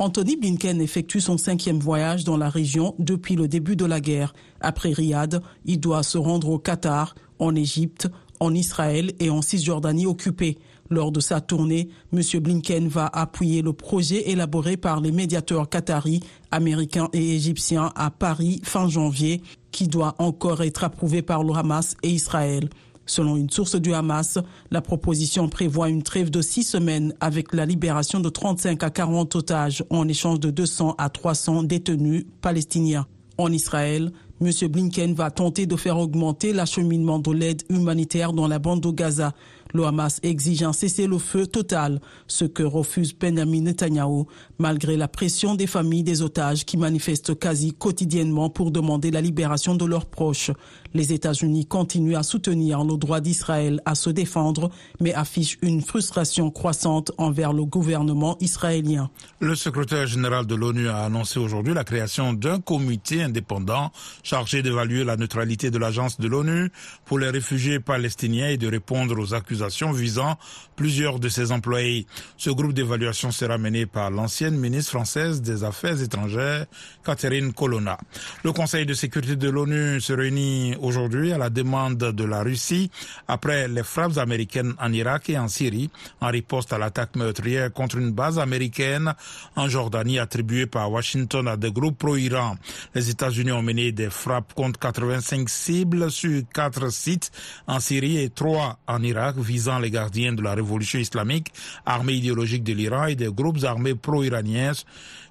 Anthony 0.00 0.36
Blinken 0.36 0.80
effectue 0.80 1.20
son 1.20 1.36
cinquième 1.36 1.78
voyage 1.78 2.24
dans 2.24 2.38
la 2.38 2.48
région 2.48 2.94
depuis 2.98 3.36
le 3.36 3.48
début 3.48 3.76
de 3.76 3.84
la 3.84 4.00
guerre. 4.00 4.32
Après 4.62 4.94
Riyad, 4.94 5.42
il 5.66 5.78
doit 5.78 6.02
se 6.02 6.16
rendre 6.16 6.48
au 6.48 6.58
Qatar, 6.58 7.14
en 7.38 7.54
Égypte, 7.54 8.08
en 8.40 8.54
Israël 8.54 9.12
et 9.20 9.28
en 9.28 9.42
Cisjordanie 9.42 10.06
occupée. 10.06 10.56
Lors 10.88 11.12
de 11.12 11.20
sa 11.20 11.42
tournée, 11.42 11.90
M. 12.14 12.22
Blinken 12.40 12.88
va 12.88 13.10
appuyer 13.12 13.60
le 13.60 13.74
projet 13.74 14.30
élaboré 14.30 14.78
par 14.78 15.02
les 15.02 15.12
médiateurs 15.12 15.68
qataris, 15.68 16.20
américains 16.50 17.10
et 17.12 17.36
égyptiens 17.36 17.92
à 17.94 18.10
Paris 18.10 18.62
fin 18.64 18.88
janvier, 18.88 19.42
qui 19.70 19.86
doit 19.86 20.14
encore 20.16 20.62
être 20.62 20.82
approuvé 20.82 21.20
par 21.20 21.44
le 21.44 21.52
Hamas 21.52 21.94
et 22.02 22.08
Israël. 22.08 22.70
Selon 23.10 23.36
une 23.36 23.50
source 23.50 23.74
du 23.74 23.92
Hamas, 23.92 24.38
la 24.70 24.80
proposition 24.80 25.48
prévoit 25.48 25.88
une 25.88 26.04
trêve 26.04 26.30
de 26.30 26.40
six 26.40 26.62
semaines 26.62 27.12
avec 27.18 27.52
la 27.52 27.66
libération 27.66 28.20
de 28.20 28.28
35 28.28 28.80
à 28.84 28.90
40 28.90 29.34
otages 29.34 29.84
en 29.90 30.06
échange 30.06 30.38
de 30.38 30.50
200 30.50 30.94
à 30.96 31.08
300 31.08 31.64
détenus 31.64 32.24
palestiniens. 32.40 33.08
En 33.36 33.50
Israël, 33.50 34.12
M. 34.40 34.50
Blinken 34.68 35.12
va 35.12 35.32
tenter 35.32 35.66
de 35.66 35.74
faire 35.74 35.98
augmenter 35.98 36.52
l'acheminement 36.52 37.18
de 37.18 37.32
l'aide 37.32 37.62
humanitaire 37.68 38.32
dans 38.32 38.46
la 38.46 38.60
bande 38.60 38.80
de 38.80 38.90
Gaza. 38.90 39.32
Le 39.72 39.84
Hamas 39.84 40.20
exige 40.22 40.62
un 40.62 40.72
cessez-le-feu 40.72 41.46
total, 41.46 42.00
ce 42.26 42.44
que 42.44 42.62
refuse 42.62 43.14
Benjamin 43.16 43.62
Netanyahu, 43.62 44.24
malgré 44.58 44.96
la 44.96 45.08
pression 45.08 45.54
des 45.54 45.66
familles 45.66 46.02
des 46.02 46.22
otages 46.22 46.64
qui 46.64 46.76
manifestent 46.76 47.38
quasi 47.38 47.72
quotidiennement 47.72 48.50
pour 48.50 48.70
demander 48.70 49.10
la 49.10 49.20
libération 49.20 49.74
de 49.74 49.84
leurs 49.84 50.06
proches. 50.06 50.50
Les 50.92 51.12
États-Unis 51.12 51.66
continuent 51.66 52.16
à 52.16 52.22
soutenir 52.22 52.82
le 52.82 52.96
droit 52.96 53.20
d'Israël 53.20 53.80
à 53.84 53.94
se 53.94 54.10
défendre, 54.10 54.70
mais 55.00 55.14
affichent 55.14 55.58
une 55.62 55.82
frustration 55.82 56.50
croissante 56.50 57.12
envers 57.16 57.52
le 57.52 57.64
gouvernement 57.64 58.36
israélien. 58.40 59.10
Le 59.38 59.54
secrétaire 59.54 60.06
général 60.06 60.46
de 60.46 60.54
l'ONU 60.54 60.88
a 60.88 61.04
annoncé 61.04 61.38
aujourd'hui 61.38 61.74
la 61.74 61.84
création 61.84 62.32
d'un 62.32 62.60
comité 62.60 63.22
indépendant 63.22 63.92
chargé 64.22 64.62
d'évaluer 64.62 65.04
la 65.04 65.16
neutralité 65.16 65.70
de 65.70 65.78
l'agence 65.78 66.18
de 66.18 66.26
l'ONU 66.26 66.70
pour 67.04 67.18
les 67.18 67.30
réfugiés 67.30 67.78
palestiniens 67.78 68.48
et 68.48 68.56
de 68.56 68.66
répondre 68.66 69.18
aux 69.18 69.34
accusations 69.34 69.59
visant 69.92 70.36
plusieurs 70.76 71.18
de 71.20 71.28
ses 71.28 71.52
employés. 71.52 72.06
Ce 72.36 72.50
groupe 72.50 72.72
d'évaluation 72.72 73.30
sera 73.30 73.58
mené 73.58 73.86
par 73.86 74.10
l'ancienne 74.10 74.56
ministre 74.56 74.92
française 74.92 75.42
des 75.42 75.62
Affaires 75.62 76.00
étrangères, 76.00 76.66
Catherine 77.04 77.52
Colonna. 77.52 77.98
Le 78.44 78.52
Conseil 78.52 78.86
de 78.86 78.94
sécurité 78.94 79.36
de 79.36 79.50
l'ONU 79.50 80.00
se 80.00 80.12
réunit 80.12 80.76
aujourd'hui 80.80 81.32
à 81.32 81.38
la 81.38 81.50
demande 81.50 81.98
de 81.98 82.24
la 82.24 82.42
Russie 82.42 82.90
après 83.28 83.68
les 83.68 83.82
frappes 83.82 84.16
américaines 84.16 84.74
en 84.80 84.92
Irak 84.92 85.28
et 85.28 85.38
en 85.38 85.48
Syrie 85.48 85.90
en 86.20 86.28
riposte 86.28 86.72
à 86.72 86.78
l'attaque 86.78 87.16
meurtrière 87.16 87.72
contre 87.72 87.98
une 87.98 88.12
base 88.12 88.38
américaine 88.38 89.14
en 89.56 89.68
Jordanie 89.68 90.18
attribuée 90.18 90.66
par 90.66 90.90
Washington 90.90 91.46
à 91.48 91.56
des 91.56 91.72
groupes 91.72 91.98
pro-Iran. 91.98 92.56
Les 92.94 93.10
États-Unis 93.10 93.52
ont 93.52 93.62
mené 93.62 93.92
des 93.92 94.10
frappes 94.10 94.54
contre 94.54 94.78
85 94.80 95.48
cibles 95.48 96.10
sur 96.10 96.42
quatre 96.54 96.90
sites 96.90 97.30
en 97.66 97.80
Syrie 97.80 98.18
et 98.18 98.30
trois 98.30 98.78
en 98.86 99.02
Irak 99.02 99.36
visant 99.54 99.78
les 99.78 99.90
gardiens 99.90 100.32
de 100.32 100.42
la 100.42 100.54
révolution 100.54 100.98
islamique, 100.98 101.48
armée 101.84 102.14
idéologique 102.14 102.64
de 102.64 102.72
l'Iran 102.72 103.06
et 103.06 103.16
des 103.16 103.32
groupes 103.32 103.64
armés 103.64 103.94
pro-iraniens 103.94 104.72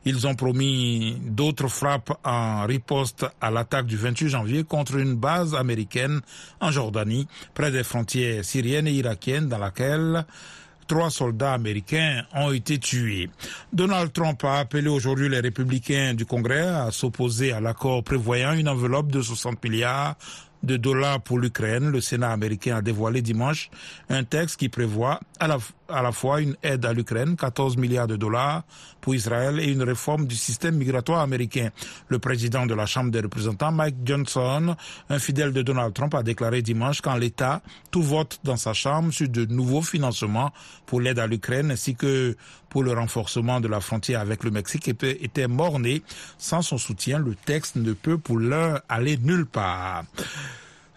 ils 0.05 0.25
ont 0.27 0.35
promis 0.35 1.17
d'autres 1.25 1.67
frappes 1.67 2.17
en 2.23 2.65
riposte 2.65 3.25
à 3.41 3.51
l'attaque 3.51 3.85
du 3.85 3.97
28 3.97 4.29
janvier 4.29 4.63
contre 4.63 4.95
une 4.95 5.15
base 5.15 5.53
américaine 5.55 6.21
en 6.61 6.71
Jordanie, 6.71 7.27
près 7.53 7.71
des 7.71 7.83
frontières 7.83 8.45
syriennes 8.45 8.88
et 8.88 8.93
irakiennes, 8.93 9.49
dans 9.49 9.57
laquelle 9.57 10.25
trois 10.88 11.11
soldats 11.11 11.53
américains 11.53 12.23
ont 12.33 12.51
été 12.51 12.79
tués. 12.79 13.29
Donald 13.73 14.11
Trump 14.11 14.43
a 14.43 14.59
appelé 14.59 14.88
aujourd'hui 14.88 15.29
les 15.29 15.39
républicains 15.41 16.13
du 16.13 16.25
Congrès 16.25 16.67
à 16.67 16.91
s'opposer 16.91 17.51
à 17.51 17.59
l'accord 17.59 18.03
prévoyant 18.03 18.53
une 18.53 18.69
enveloppe 18.69 19.11
de 19.11 19.21
60 19.21 19.63
milliards 19.63 20.15
de 20.63 20.77
dollars 20.77 21.21
pour 21.21 21.39
l'Ukraine, 21.39 21.89
le 21.89 22.01
Sénat 22.01 22.31
américain 22.31 22.77
a 22.77 22.81
dévoilé 22.81 23.21
dimanche 23.21 23.69
un 24.09 24.23
texte 24.23 24.57
qui 24.59 24.69
prévoit 24.69 25.19
à 25.39 25.47
la, 25.47 25.57
à 25.89 26.01
la 26.01 26.12
fois 26.12 26.41
une 26.41 26.55
aide 26.63 26.86
à 26.86 26.93
l'Ukraine, 26.93 27.36
14 27.36 27.77
milliards 27.77 28.08
de 28.08 28.15
dollars 28.15 28.63
pour 29.01 29.15
Israël 29.15 29.60
et 29.60 29.72
une 29.72 29.84
réforme 29.84 30.27
du 30.27 30.36
système 30.36 30.75
migratoire 30.75 31.22
américain. 31.22 31.69
Le 32.08 32.19
président 32.19 32.65
de 32.65 32.74
la 32.74 32.86
Chambre 32.86 33.12
des 33.12 33.22
représentants, 33.22 33.72
Mike 33.72 33.96
Johnson, 34.03 34.75
un 35.10 35.19
fidèle 35.19 35.53
de 35.53 35.62
Donald 35.62 35.93
Trump, 35.93 36.13
a 36.15 36.24
déclaré 36.24 36.62
dimanche 36.62 37.01
qu'en 37.01 37.15
l'État, 37.15 37.62
tout 37.91 38.01
vote 38.01 38.39
dans 38.43 38.58
sa 38.58 38.74
Chambre 38.74 39.12
sur 39.12 39.29
de 39.29 39.46
nouveaux 39.46 39.81
financements 39.81 40.51
pour 40.86 41.01
l'aide 41.01 41.19
à 41.19 41.27
l'Ukraine 41.27 41.72
ainsi 41.72 41.96
que 41.96 42.36
pour 42.69 42.84
le 42.84 42.93
renforcement 42.93 43.60
de 43.60 43.67
la 43.67 43.79
frontière 43.79 44.19
avec 44.22 44.43
le 44.43 44.51
Mexique 44.51 44.88
était 44.88 45.48
mort-né. 45.48 46.03
Sans 46.38 46.62
son 46.62 46.77
soutien, 46.77 47.19
le 47.19 47.36
texte 47.36 47.75
ne 47.75 47.93
peut 47.93 48.17
pour 48.17 48.38
l'heure 48.38 48.81
aller 48.89 49.17
nulle 49.17 49.46
part. 49.46 50.03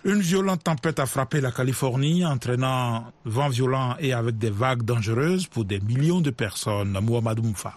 Une 0.04 0.21
violente 0.21 0.64
tempête 0.64 0.99
a 0.99 1.06
frappé 1.06 1.40
la 1.40 1.52
Californie, 1.52 2.25
entraînant 2.25 3.04
vent 3.25 3.49
violent 3.49 3.94
et 4.00 4.12
avec 4.12 4.37
des 4.37 4.50
vagues 4.50 4.82
dangereuses 4.82 5.47
pour 5.47 5.64
des 5.64 5.78
millions 5.78 6.21
de 6.21 6.30
personnes. 6.30 6.99
Mohamed 7.00 7.40
Moufa. 7.40 7.73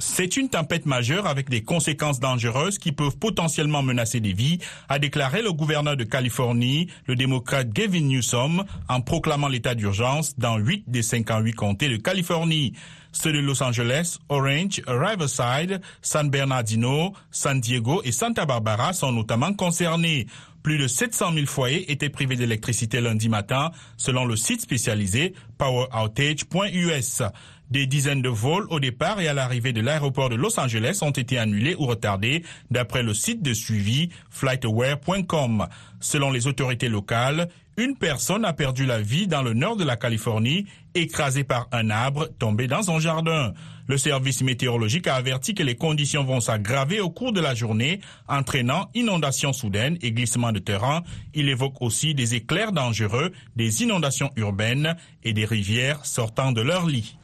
C'est 0.00 0.36
une 0.36 0.48
tempête 0.48 0.86
majeure 0.86 1.26
avec 1.26 1.50
des 1.50 1.62
conséquences 1.62 2.20
dangereuses 2.20 2.78
qui 2.78 2.92
peuvent 2.92 3.16
potentiellement 3.16 3.82
menacer 3.82 4.20
des 4.20 4.32
vies, 4.32 4.58
a 4.88 4.98
déclaré 5.00 5.42
le 5.42 5.52
gouverneur 5.52 5.96
de 5.96 6.04
Californie, 6.04 6.88
le 7.06 7.16
démocrate 7.16 7.70
Gavin 7.70 8.02
Newsom, 8.02 8.64
en 8.88 9.00
proclamant 9.00 9.48
l'état 9.48 9.74
d'urgence 9.74 10.38
dans 10.38 10.56
8 10.56 10.84
des 10.86 11.02
58 11.02 11.52
comtés 11.52 11.88
de 11.88 11.96
Californie. 11.96 12.74
Ceux 13.10 13.32
de 13.32 13.38
Los 13.38 13.62
Angeles, 13.62 14.18
Orange, 14.28 14.80
Riverside, 14.86 15.80
San 16.02 16.30
Bernardino, 16.30 17.12
San 17.32 17.60
Diego 17.60 18.00
et 18.04 18.12
Santa 18.12 18.46
Barbara 18.46 18.92
sont 18.92 19.10
notamment 19.10 19.52
concernés. 19.52 20.26
Plus 20.62 20.78
de 20.78 20.86
700 20.86 21.32
000 21.34 21.46
foyers 21.46 21.90
étaient 21.90 22.10
privés 22.10 22.36
d'électricité 22.36 23.00
lundi 23.00 23.28
matin, 23.28 23.70
selon 23.96 24.24
le 24.26 24.36
site 24.36 24.60
spécialisé 24.60 25.34
poweroutage.us. 25.56 27.22
Des 27.70 27.86
dizaines 27.86 28.22
de 28.22 28.30
vols 28.30 28.66
au 28.70 28.80
départ 28.80 29.20
et 29.20 29.28
à 29.28 29.34
l'arrivée 29.34 29.74
de 29.74 29.82
l'aéroport 29.82 30.30
de 30.30 30.36
Los 30.36 30.58
Angeles 30.58 31.00
ont 31.02 31.10
été 31.10 31.38
annulés 31.38 31.74
ou 31.78 31.84
retardés 31.84 32.42
d'après 32.70 33.02
le 33.02 33.12
site 33.12 33.42
de 33.42 33.52
suivi 33.52 34.08
flightaware.com. 34.30 35.66
Selon 36.00 36.30
les 36.30 36.46
autorités 36.46 36.88
locales, 36.88 37.48
une 37.76 37.96
personne 37.96 38.44
a 38.44 38.54
perdu 38.54 38.86
la 38.86 39.00
vie 39.00 39.26
dans 39.26 39.42
le 39.42 39.52
nord 39.52 39.76
de 39.76 39.84
la 39.84 39.96
Californie, 39.96 40.66
écrasée 40.94 41.44
par 41.44 41.68
un 41.70 41.90
arbre 41.90 42.28
tombé 42.38 42.66
dans 42.66 42.82
son 42.82 42.98
jardin. 43.00 43.52
Le 43.86 43.98
service 43.98 44.42
météorologique 44.42 45.06
a 45.06 45.14
averti 45.14 45.54
que 45.54 45.62
les 45.62 45.76
conditions 45.76 46.24
vont 46.24 46.40
s'aggraver 46.40 47.00
au 47.00 47.10
cours 47.10 47.32
de 47.32 47.40
la 47.40 47.54
journée, 47.54 48.00
entraînant 48.28 48.90
inondations 48.94 49.52
soudaines 49.52 49.98
et 50.02 50.10
glissements 50.10 50.52
de 50.52 50.58
terrain. 50.58 51.02
Il 51.34 51.48
évoque 51.48 51.80
aussi 51.80 52.14
des 52.14 52.34
éclairs 52.34 52.72
dangereux, 52.72 53.30
des 53.56 53.82
inondations 53.82 54.30
urbaines 54.36 54.96
et 55.22 55.32
des 55.32 55.44
rivières 55.44 56.04
sortant 56.04 56.52
de 56.52 56.62
leur 56.62 56.86
lit. 56.86 57.16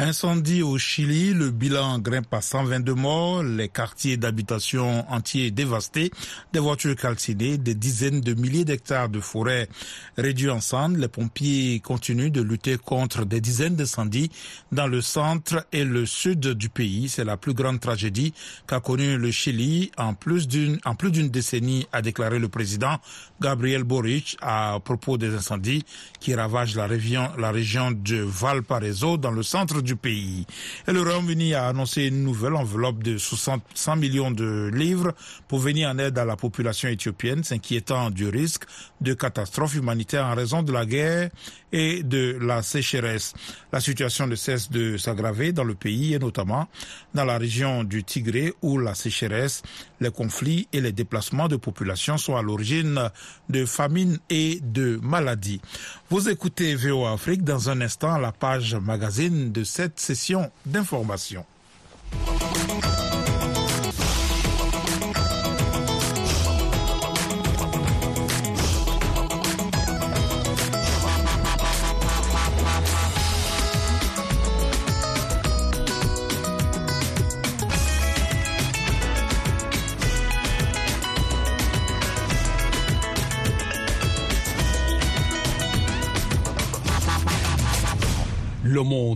Incendie 0.00 0.62
au 0.62 0.78
Chili, 0.78 1.34
le 1.34 1.50
bilan 1.50 1.98
grimpe 1.98 2.32
à 2.32 2.40
122 2.40 2.94
morts, 2.94 3.42
les 3.42 3.68
quartiers 3.68 4.16
d'habitation 4.16 5.04
entiers 5.10 5.50
dévastés, 5.50 6.12
des 6.52 6.60
voitures 6.60 6.94
calcinées, 6.94 7.58
des 7.58 7.74
dizaines 7.74 8.20
de 8.20 8.32
milliers 8.34 8.64
d'hectares 8.64 9.08
de 9.08 9.18
forêts 9.18 9.68
réduits 10.16 10.50
en 10.50 10.60
cendres. 10.60 10.98
Les 10.98 11.08
pompiers 11.08 11.80
continuent 11.80 12.30
de 12.30 12.40
lutter 12.42 12.76
contre 12.78 13.24
des 13.24 13.40
dizaines 13.40 13.74
d'incendies 13.74 14.30
dans 14.70 14.86
le 14.86 15.00
centre 15.00 15.66
et 15.72 15.82
le 15.82 16.06
sud 16.06 16.46
du 16.46 16.68
pays. 16.68 17.08
C'est 17.08 17.24
la 17.24 17.36
plus 17.36 17.52
grande 17.52 17.80
tragédie 17.80 18.32
qu'a 18.68 18.78
connue 18.78 19.18
le 19.18 19.32
Chili 19.32 19.90
en 19.96 20.14
plus 20.14 20.46
d'une, 20.46 20.78
en 20.84 20.94
plus 20.94 21.10
d'une 21.10 21.28
décennie, 21.28 21.88
a 21.90 22.02
déclaré 22.02 22.38
le 22.38 22.48
président 22.48 22.98
Gabriel 23.40 23.82
Boric 23.82 24.36
à 24.42 24.78
propos 24.84 25.18
des 25.18 25.34
incendies 25.34 25.84
qui 26.20 26.36
ravagent 26.36 26.76
la 26.76 26.86
région, 26.86 27.30
la 27.36 27.50
région 27.50 27.90
de 27.90 28.18
Valparaiso 28.18 29.16
dans 29.16 29.32
le 29.32 29.42
centre 29.42 29.82
du 29.87 29.87
pays. 29.96 30.46
Et 30.86 30.92
le 30.92 31.02
Royaume-Uni 31.02 31.54
a 31.54 31.68
annoncé 31.68 32.06
une 32.06 32.22
nouvelle 32.22 32.54
enveloppe 32.54 33.02
de 33.02 33.18
100 33.18 33.96
millions 33.96 34.30
de 34.30 34.70
livres 34.72 35.14
pour 35.48 35.58
venir 35.58 35.88
en 35.88 35.98
aide 35.98 36.18
à 36.18 36.24
la 36.24 36.36
population 36.36 36.88
éthiopienne, 36.88 37.44
s'inquiétant 37.44 38.10
du 38.10 38.28
risque 38.28 38.64
de 39.00 39.14
catastrophe 39.14 39.74
humanitaire 39.74 40.26
en 40.26 40.34
raison 40.34 40.62
de 40.62 40.72
la 40.72 40.86
guerre 40.86 41.30
et 41.72 42.02
de 42.02 42.38
la 42.40 42.62
sécheresse. 42.62 43.34
La 43.72 43.80
situation 43.80 44.26
ne 44.26 44.34
cesse 44.34 44.70
de 44.70 44.96
s'aggraver 44.96 45.52
dans 45.52 45.64
le 45.64 45.74
pays 45.74 46.14
et 46.14 46.18
notamment 46.18 46.66
dans 47.14 47.24
la 47.24 47.38
région 47.38 47.84
du 47.84 48.04
Tigré 48.04 48.54
où 48.62 48.78
la 48.78 48.94
sécheresse, 48.94 49.62
les 50.00 50.10
conflits 50.10 50.68
et 50.72 50.80
les 50.80 50.92
déplacements 50.92 51.48
de 51.48 51.56
population 51.56 52.16
sont 52.16 52.36
à 52.36 52.42
l'origine 52.42 53.10
de 53.48 53.64
famines 53.66 54.18
et 54.30 54.60
de 54.62 54.98
maladies. 55.02 55.60
Vous 56.10 56.28
écoutez 56.28 56.74
VO 56.74 57.06
Afrique 57.06 57.44
dans 57.44 57.68
un 57.70 57.80
instant 57.80 58.16
la 58.18 58.32
page 58.32 58.74
magazine 58.74 59.52
de 59.52 59.64
cette 59.78 60.00
session 60.00 60.50
d'information. 60.66 61.44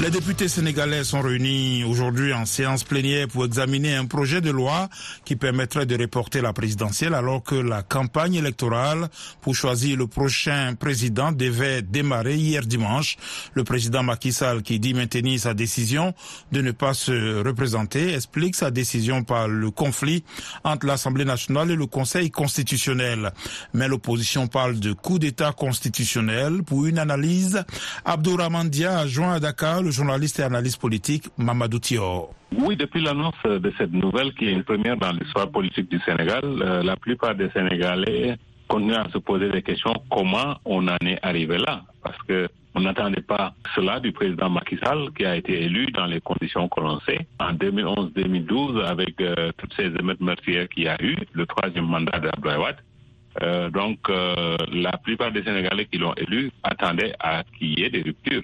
Les 0.00 0.10
députés 0.10 0.46
sénégalais 0.46 1.02
sont 1.02 1.20
réunis 1.20 1.82
aujourd'hui 1.82 2.32
en 2.32 2.46
séance 2.46 2.84
plénière 2.84 3.26
pour 3.26 3.44
examiner 3.44 3.96
un 3.96 4.06
projet 4.06 4.40
de 4.40 4.48
loi 4.50 4.88
qui 5.24 5.34
permettrait 5.34 5.86
de 5.86 6.00
reporter 6.00 6.40
la 6.40 6.52
présidentielle 6.52 7.14
alors 7.14 7.42
que 7.42 7.56
la 7.56 7.82
campagne 7.82 8.34
électorale 8.36 9.08
pour 9.40 9.56
choisir 9.56 9.96
le 9.96 10.06
prochain 10.06 10.76
président 10.78 11.32
devait 11.32 11.82
démarrer 11.82 12.36
hier 12.36 12.62
dimanche. 12.64 13.16
Le 13.54 13.64
président 13.64 14.04
Macky 14.04 14.32
Sall, 14.32 14.62
qui 14.62 14.78
dit 14.78 14.94
maintenir 14.94 15.40
sa 15.40 15.52
décision 15.52 16.14
de 16.52 16.62
ne 16.62 16.70
pas 16.70 16.94
se 16.94 17.42
représenter, 17.44 18.14
explique 18.14 18.54
sa 18.54 18.70
décision 18.70 19.24
par 19.24 19.48
le 19.48 19.72
conflit 19.72 20.22
entre 20.62 20.86
l'Assemblée 20.86 21.24
nationale 21.24 21.72
et 21.72 21.76
le 21.76 21.86
Conseil 21.86 22.30
constitutionnel. 22.30 23.32
Mais 23.74 23.88
l'opposition 23.88 24.46
parle 24.46 24.78
de 24.78 24.92
coup 24.92 25.18
d'État 25.18 25.50
constitutionnel 25.50 26.62
pour 26.62 26.86
une 26.86 27.00
analyse. 27.00 27.64
Abdourahman 28.04 28.68
Dia 28.70 28.96
a 29.00 29.06
joint 29.08 29.32
à 29.34 29.40
Dakar 29.40 29.82
journaliste 29.90 30.40
et 30.40 30.42
analyste 30.42 30.80
politique 30.80 31.28
Mamadou 31.36 31.78
Thior. 31.78 32.30
Oui, 32.56 32.76
depuis 32.76 33.02
l'annonce 33.02 33.34
de 33.44 33.72
cette 33.78 33.92
nouvelle 33.92 34.32
qui 34.34 34.46
est 34.46 34.52
une 34.52 34.64
première 34.64 34.96
dans 34.96 35.12
l'histoire 35.12 35.50
politique 35.50 35.90
du 35.90 35.98
Sénégal, 36.00 36.42
euh, 36.44 36.82
la 36.82 36.96
plupart 36.96 37.34
des 37.34 37.50
Sénégalais 37.50 38.36
continuent 38.68 38.94
à 38.94 39.08
se 39.12 39.18
poser 39.18 39.48
des 39.50 39.62
questions 39.62 39.94
comment 40.10 40.56
on 40.64 40.86
en 40.88 40.96
est 41.04 41.18
arrivé 41.22 41.58
là? 41.58 41.82
Parce 42.02 42.18
que 42.28 42.48
on 42.74 42.80
n'attendait 42.80 43.22
pas 43.22 43.54
cela 43.74 43.98
du 43.98 44.12
président 44.12 44.48
Macky 44.50 44.78
Sall 44.82 45.10
qui 45.16 45.24
a 45.24 45.34
été 45.36 45.62
élu 45.64 45.86
dans 45.86 46.06
les 46.06 46.20
conditions 46.20 46.68
que 46.68 46.80
l'on 46.80 47.00
sait. 47.00 47.26
En 47.40 47.52
2011-2012, 47.54 48.84
avec 48.84 49.20
euh, 49.20 49.50
toutes 49.56 49.74
ces 49.74 49.86
émeutes 49.86 50.20
meurtrières 50.20 50.68
qu'il 50.68 50.84
y 50.84 50.88
a 50.88 50.96
eu, 51.02 51.16
le 51.32 51.46
troisième 51.46 51.86
mandat 51.86 52.20
d'Abdoulaye 52.20 52.74
euh, 53.42 53.70
donc, 53.70 53.98
euh, 54.10 54.56
la 54.72 54.92
plupart 54.98 55.30
des 55.32 55.42
Sénégalais 55.42 55.86
qui 55.86 55.98
l'ont 55.98 56.14
élu 56.14 56.50
attendaient 56.62 57.14
à 57.20 57.44
qu'il 57.58 57.78
y 57.78 57.84
ait 57.84 57.90
des 57.90 58.02
ruptures 58.02 58.42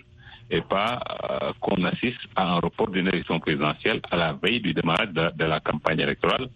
et 0.50 0.60
pas 0.60 1.00
euh, 1.30 1.52
qu'on 1.60 1.82
assiste 1.84 2.20
à 2.36 2.54
un 2.54 2.58
report 2.60 2.90
d'une 2.90 3.08
élection 3.08 3.40
présidentielle 3.40 4.00
à 4.10 4.16
la 4.16 4.32
veille 4.34 4.60
du 4.60 4.74
démarrage 4.74 5.10
de, 5.10 5.44
la 5.44 5.60
campagne 5.60 6.00
électorale. 6.00 6.48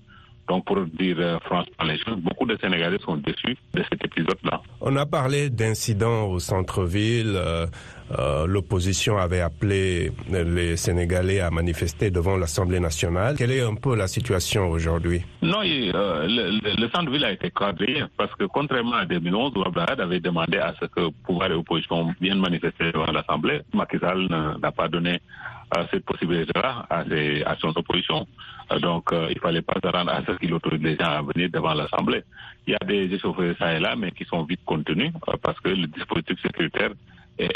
Donc, 0.49 0.65
pour 0.65 0.81
dire 0.87 1.17
euh, 1.19 1.39
franchement 1.45 1.85
les 1.85 1.99
choses, 1.99 2.17
beaucoup 2.19 2.47
de 2.47 2.57
Sénégalais 2.61 2.99
sont 3.05 3.17
déçus 3.17 3.57
de 3.75 3.83
cet 3.91 4.05
épisode-là. 4.05 4.61
On 4.81 4.97
a 4.97 5.07
parlé 5.07 5.51
d'incidents 5.51 6.25
au 6.27 6.39
centre-ville. 6.39 7.35
Euh, 7.37 7.67
euh, 8.19 8.47
l'opposition 8.47 9.19
avait 9.19 9.41
appelé 9.41 10.13
les 10.31 10.77
Sénégalais 10.79 11.41
à 11.41 11.51
manifester 11.51 12.11
devant 12.11 12.37
l'Assemblée 12.39 12.81
nationale. 12.81 13.37
Quelle 13.37 13.51
est 13.53 13.61
un 13.61 13.75
peu 13.75 13.95
la 13.97 14.09
situation 14.09 14.71
aujourd'hui? 14.71 15.21
Non, 15.43 15.61
euh, 15.63 16.27
le, 16.27 16.89
centre-ville 16.89 17.25
a 17.25 17.33
été 17.33 17.51
cadré 17.51 18.03
parce 18.17 18.35
que 18.37 18.45
contrairement 18.45 18.95
à 18.97 19.05
2011 19.05 19.53
où 19.57 19.63
Abdelhad 19.63 20.01
avait 20.01 20.21
demandé 20.21 20.57
à 20.57 20.75
ce 20.81 20.87
que 20.87 21.11
pouvoir 21.27 21.51
et 21.51 21.55
opposition 21.55 22.15
viennent 22.21 22.41
manifester 22.41 22.93
devant 22.93 23.13
l'Assemblée, 23.13 23.61
Macky 23.75 23.99
Sall 23.99 24.27
n'a 24.29 24.73
pas 24.73 24.89
donné 24.89 25.21
cette 25.91 26.05
possibilité-là 26.05 26.87
à, 26.89 27.01
à, 27.01 27.57
son 27.57 27.69
opposition. 27.77 28.27
donc, 28.81 29.11
il 29.13 29.33
il 29.33 29.41
fallait 29.41 29.63
pas 29.63 29.79
se 29.83 29.89
rendre 29.89 30.11
à 30.13 30.23
ce 30.27 30.33
qu'il 30.33 30.53
autorise 30.55 30.83
les 30.83 30.97
gens 30.97 31.11
à 31.11 31.23
venir 31.23 31.49
devant 31.51 31.75
l'Assemblée. 31.75 32.23
Il 32.67 32.73
y 32.73 32.77
a 32.77 32.85
des 32.85 33.15
échauffeurs 33.15 33.55
ça 33.59 33.75
et 33.75 33.81
là, 33.81 33.95
mais 33.97 34.11
qui 34.13 34.25
sont 34.25 34.43
vite 34.45 34.61
contenus 34.65 35.13
parce 35.43 35.59
que 35.61 35.69
le 35.69 35.87
dispositif 35.87 36.41
sécuritaire 36.43 36.91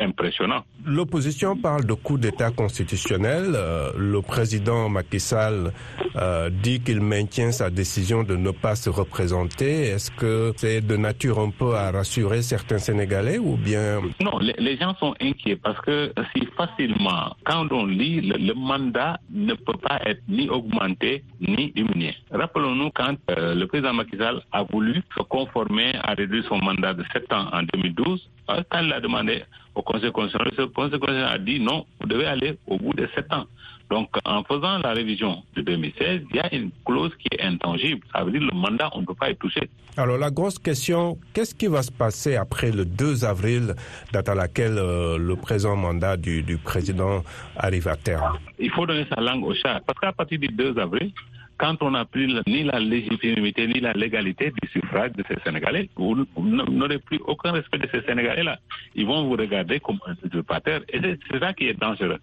impressionnant. 0.01 0.63
L'opposition 0.85 1.57
parle 1.57 1.85
de 1.85 1.95
coup 1.95 2.19
d'État 2.19 2.51
constitutionnel. 2.51 3.53
Euh, 3.55 3.91
le 3.97 4.21
président 4.23 4.89
Macky 4.89 5.21
Sall 5.21 5.73
euh, 6.17 6.51
dit 6.51 6.81
qu'il 6.81 7.01
maintient 7.01 7.53
sa 7.53 7.71
décision 7.71 8.23
de 8.23 8.37
ne 8.37 8.51
pas 8.51 8.75
se 8.75 8.91
représenter. 8.91 9.89
Est-ce 9.89 10.11
que 10.11 10.53
c'est 10.57 10.81
de 10.81 10.97
nature 10.97 11.39
un 11.39 11.51
peu 11.51 11.75
à 11.75 11.91
rassurer 11.91 12.43
certains 12.43 12.79
Sénégalais 12.79 13.39
ou 13.39 13.57
bien... 13.57 14.01
Non, 14.21 14.39
les, 14.39 14.77
gens 14.77 14.95
sont 14.99 15.15
inquiets 15.21 15.57
parce 15.57 15.81
que 15.83 16.13
si 16.35 16.47
facilement, 16.57 17.37
quand 17.45 17.71
on 17.71 17.87
lit, 17.87 18.21
le, 18.21 18.55
mandat 18.55 19.19
ne 19.31 19.55
peut 19.55 19.77
pas 19.77 20.01
être 20.05 20.23
ni 20.29 20.49
augmenté 20.49 21.25
ni 21.41 21.73
diminué. 21.73 22.15
Rappelons-nous 22.31 22.91
quand 22.95 23.15
euh, 23.31 23.55
le 23.55 23.67
président 23.67 23.93
Macky 23.93 24.17
Sall 24.17 24.43
a 24.53 24.63
voulu 24.65 25.03
se 25.17 25.23
conformer 25.23 25.93
à 26.03 26.15
réduire 26.15 26.45
son 26.49 26.59
mandat 26.59 26.95
de 26.95 27.05
7 27.13 27.33
ans 27.33 27.47
en 27.53 27.63
2012, 27.75 28.29
quand 28.47 28.81
il 28.81 28.93
a 28.93 29.01
demandé 29.01 29.45
au 29.75 29.83
Conseil 29.83 30.13
constitutionnel. 30.13 30.55
Le 30.57 30.67
Conseil 30.69 30.99
constitutionnel 30.99 31.35
a 31.35 31.39
dit 31.39 31.61
non, 31.61 31.87
vous 32.01 32.07
devez 32.07 32.27
aller 32.27 32.59
au 32.67 32.79
bout 32.79 32.95
de 32.95 33.09
sept 33.15 33.33
ans. 33.33 33.47
Donc, 33.93 34.09
en 34.25 34.43
faisant 34.45 34.79
la 34.79 34.93
révision 34.95 35.43
de 35.55 35.61
2016, 35.61 36.23
il 36.31 36.37
y 36.37 36.41
a 36.41 36.55
une 36.55 36.71
clause 36.87 37.13
qui 37.19 37.29
est 37.31 37.43
intangible. 37.43 38.01
Ça 38.11 38.25
veut 38.25 38.31
dire 38.31 38.41
que 38.41 38.47
le 38.47 38.59
mandat, 38.59 38.89
on 38.95 39.03
ne 39.03 39.05
peut 39.05 39.15
pas 39.15 39.29
y 39.29 39.37
toucher. 39.37 39.69
Alors, 39.99 40.17
la 40.17 40.31
grosse 40.31 40.59
question, 40.59 41.19
qu'est-ce 41.35 41.55
qui 41.55 41.67
va 41.67 41.83
se 41.83 41.93
passer 41.93 42.37
après 42.37 42.73
le 42.73 42.87
2 42.87 43.27
avril, 43.27 43.75
date 44.11 44.31
à 44.31 44.35
laquelle 44.35 44.79
euh, 44.79 45.19
le 45.19 45.37
présent 45.37 45.77
mandat 45.77 46.17
du, 46.17 46.43
du 46.43 46.57
président 46.57 47.23
arrive 47.55 47.87
à 47.87 47.97
terme? 47.97 48.39
Il 48.59 48.71
faut 48.71 48.87
donner 48.87 49.05
sa 49.15 49.21
langue 49.21 49.45
au 49.45 49.53
chat. 49.53 49.83
Parce 49.87 49.99
qu'à 50.01 50.13
partir 50.13 50.39
du 50.39 50.49
2 50.49 50.79
avril, 50.79 51.13
quand 51.59 51.77
on 51.83 51.91
n'a 51.91 52.07
plus 52.07 52.27
ni 52.47 52.65
la 52.65 52.81
légitimité 52.81 53.67
ni 53.67 53.79
la 53.81 53.93
légalité 53.93 54.53
du 54.61 54.69
suffrage 54.71 55.13
de 55.13 55.23
ces 55.29 55.37
Sénégalais, 55.45 55.91
vous 55.97 56.27
n'aurez 56.39 56.99
plus 56.99 57.21
aucun 57.27 57.53
respect 57.53 57.79
de 57.79 57.89
ces 57.93 58.01
Sénégalais-là. 58.07 58.59
Ils 58.95 59.07
vont 59.07 59.25
vous 59.29 59.37
regarder 59.37 59.81
comme 59.81 59.99
un 60.07 60.15
usurpateur. 60.27 60.81
Et 60.89 60.99
c'est 61.01 61.39
ça 61.39 61.53
qui 61.53 61.69
est 61.69 61.79
dangereux. 61.79 62.19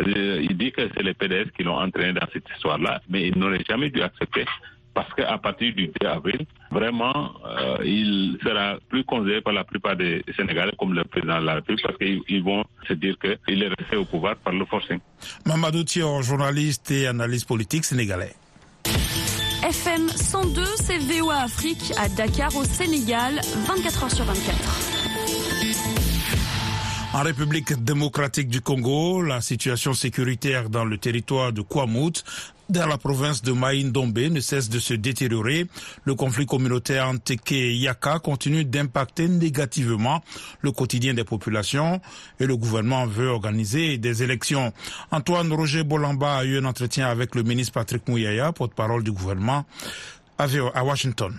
Euh, 0.00 0.40
il 0.42 0.56
dit 0.56 0.72
que 0.72 0.82
c'est 0.94 1.02
les 1.02 1.14
PDS 1.14 1.50
qui 1.56 1.62
l'ont 1.62 1.76
entraîné 1.78 2.12
dans 2.12 2.26
cette 2.32 2.44
histoire-là, 2.54 3.00
mais 3.08 3.28
il 3.28 3.38
n'aurait 3.38 3.62
jamais 3.68 3.90
dû 3.90 4.02
accepter 4.02 4.44
parce 4.94 5.12
qu'à 5.14 5.36
partir 5.38 5.74
du 5.74 5.88
2 6.00 6.06
avril, 6.06 6.46
vraiment, 6.70 7.32
euh, 7.44 7.78
il 7.84 8.38
sera 8.42 8.76
plus 8.88 9.04
considéré 9.04 9.40
par 9.40 9.52
la 9.52 9.64
plupart 9.64 9.96
des 9.96 10.24
Sénégalais 10.36 10.72
comme 10.78 10.94
le 10.94 11.02
président 11.04 11.40
de 11.40 11.46
la 11.46 11.54
République 11.56 11.84
parce 11.84 11.98
qu'ils 11.98 12.42
vont 12.42 12.64
se 12.86 12.92
dire 12.94 13.16
qu'il 13.18 13.62
est 13.62 13.68
resté 13.68 13.96
au 13.96 14.04
pouvoir 14.04 14.36
par 14.36 14.52
le 14.52 14.64
forcing. 14.64 15.00
Mamadou 15.44 15.82
Thior, 15.84 16.22
journaliste 16.22 16.90
et 16.92 17.06
analyste 17.08 17.48
politique 17.48 17.84
sénégalais. 17.84 18.34
FM 19.64 20.08
102, 20.08 20.62
c'est 20.76 20.98
VOA 20.98 21.36
Afrique 21.42 21.92
à 21.96 22.08
Dakar 22.08 22.54
au 22.54 22.64
Sénégal, 22.64 23.40
24 23.66 24.06
h 24.06 24.14
sur 24.14 24.24
24. 24.24 25.03
En 27.14 27.22
République 27.22 27.72
démocratique 27.84 28.48
du 28.48 28.60
Congo, 28.60 29.22
la 29.22 29.40
situation 29.40 29.94
sécuritaire 29.94 30.68
dans 30.68 30.84
le 30.84 30.98
territoire 30.98 31.52
de 31.52 31.62
Kwamut 31.62 32.24
dans 32.68 32.88
la 32.88 32.98
province 32.98 33.40
de 33.40 33.52
Maïndombe 33.52 34.18
ne 34.18 34.40
cesse 34.40 34.68
de 34.68 34.80
se 34.80 34.94
détériorer. 34.94 35.68
Le 36.06 36.16
conflit 36.16 36.44
communautaire 36.44 37.06
Anteke-Yaka 37.06 38.18
continue 38.18 38.64
d'impacter 38.64 39.28
négativement 39.28 40.24
le 40.60 40.72
quotidien 40.72 41.14
des 41.14 41.22
populations 41.22 42.00
et 42.40 42.46
le 42.46 42.56
gouvernement 42.56 43.06
veut 43.06 43.28
organiser 43.28 43.96
des 43.96 44.24
élections. 44.24 44.72
Antoine 45.12 45.52
Roger 45.52 45.84
Bolamba 45.84 46.38
a 46.38 46.44
eu 46.44 46.58
un 46.58 46.64
entretien 46.64 47.06
avec 47.06 47.36
le 47.36 47.44
ministre 47.44 47.74
Patrick 47.74 48.08
Mouyaya, 48.08 48.50
porte-parole 48.50 49.04
du 49.04 49.12
gouvernement, 49.12 49.64
à 50.38 50.84
Washington. 50.84 51.32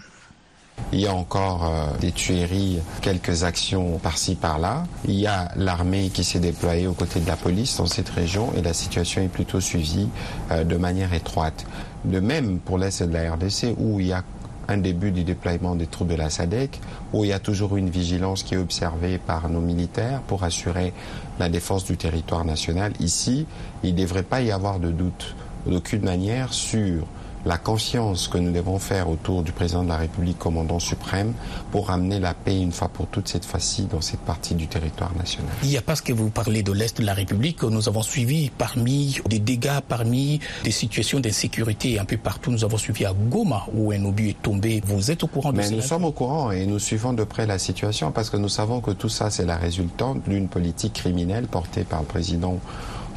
Il 0.91 0.99
y 1.01 1.07
a 1.07 1.13
encore 1.13 1.65
euh, 1.65 1.97
des 1.99 2.11
tueries, 2.11 2.79
quelques 3.01 3.43
actions 3.43 3.97
par-ci 3.97 4.35
par-là. 4.35 4.83
Il 5.07 5.15
y 5.15 5.27
a 5.27 5.51
l'armée 5.55 6.09
qui 6.09 6.23
s'est 6.23 6.39
déployée 6.39 6.87
aux 6.87 6.93
côtés 6.93 7.19
de 7.19 7.27
la 7.27 7.35
police 7.35 7.77
dans 7.77 7.85
cette 7.85 8.09
région 8.09 8.53
et 8.55 8.61
la 8.61 8.73
situation 8.73 9.21
est 9.21 9.27
plutôt 9.27 9.59
suivie 9.59 10.07
euh, 10.51 10.63
de 10.63 10.77
manière 10.77 11.13
étroite. 11.13 11.65
De 12.05 12.19
même 12.19 12.59
pour 12.59 12.77
l'Est 12.77 13.03
de 13.03 13.13
la 13.13 13.33
RDC 13.33 13.75
où 13.77 13.99
il 13.99 14.07
y 14.07 14.13
a 14.13 14.23
un 14.67 14.77
début 14.77 15.11
du 15.11 15.23
déploiement 15.23 15.75
des 15.75 15.87
troupes 15.87 16.07
de 16.07 16.15
la 16.15 16.29
SADEC, 16.29 16.79
où 17.13 17.23
il 17.23 17.29
y 17.29 17.33
a 17.33 17.39
toujours 17.39 17.77
une 17.77 17.89
vigilance 17.89 18.43
qui 18.43 18.55
est 18.55 18.57
observée 18.57 19.17
par 19.17 19.49
nos 19.49 19.61
militaires 19.61 20.21
pour 20.21 20.43
assurer 20.43 20.93
la 21.39 21.49
défense 21.49 21.85
du 21.85 21.97
territoire 21.97 22.45
national. 22.45 22.93
Ici, 22.99 23.45
il 23.83 23.93
ne 23.93 23.99
devrait 23.99 24.23
pas 24.23 24.41
y 24.41 24.51
avoir 24.51 24.79
de 24.79 24.91
doute 24.91 25.35
d'aucune 25.67 26.03
manière 26.03 26.53
sur 26.53 27.05
la 27.45 27.57
confiance 27.57 28.27
que 28.27 28.37
nous 28.37 28.51
devons 28.51 28.79
faire 28.79 29.09
autour 29.09 29.43
du 29.43 29.51
président 29.51 29.83
de 29.83 29.89
la 29.89 29.97
République, 29.97 30.39
commandant 30.39 30.79
suprême, 30.79 31.33
pour 31.71 31.91
amener 31.91 32.19
la 32.19 32.33
paix 32.33 32.59
une 32.59 32.71
fois 32.71 32.89
pour 32.89 33.07
toutes 33.07 33.27
cette 33.27 33.45
fois-ci 33.45 33.83
dans 33.83 34.01
cette 34.01 34.21
partie 34.21 34.55
du 34.55 34.67
territoire 34.67 35.15
national. 35.15 35.51
Il 35.63 35.69
n'y 35.69 35.77
a 35.77 35.81
pas 35.81 35.95
ce 35.95 36.01
que 36.01 36.13
vous 36.13 36.29
parlez 36.29 36.63
de 36.63 36.71
l'Est 36.71 36.99
de 36.99 37.05
la 37.05 37.13
République. 37.13 37.61
Nous 37.63 37.87
avons 37.87 38.01
suivi 38.01 38.49
parmi 38.49 39.19
des 39.29 39.39
dégâts, 39.39 39.79
parmi 39.87 40.39
des 40.63 40.71
situations 40.71 41.19
d'insécurité 41.19 41.99
un 41.99 42.05
peu 42.05 42.17
partout. 42.17 42.51
Nous 42.51 42.63
avons 42.63 42.77
suivi 42.77 43.05
à 43.05 43.13
Goma 43.13 43.67
où 43.73 43.91
un 43.91 44.03
obus 44.05 44.29
est 44.29 44.41
tombé. 44.41 44.81
Vous 44.85 45.11
êtes 45.11 45.23
au 45.23 45.27
courant 45.27 45.51
de 45.51 45.57
Mais 45.57 45.69
Nous 45.69 45.81
sommes 45.81 46.05
au 46.05 46.11
courant 46.11 46.51
et 46.51 46.65
nous 46.65 46.79
suivons 46.79 47.13
de 47.13 47.23
près 47.23 47.45
la 47.45 47.59
situation 47.59 48.11
parce 48.11 48.29
que 48.29 48.37
nous 48.37 48.49
savons 48.49 48.81
que 48.81 48.91
tout 48.91 49.09
ça, 49.09 49.29
c'est 49.29 49.45
la 49.45 49.57
résultante 49.57 50.27
d'une 50.27 50.47
politique 50.47 50.93
criminelle 50.93 51.45
portée 51.47 51.83
par 51.83 51.99
le 52.01 52.05
président 52.07 52.59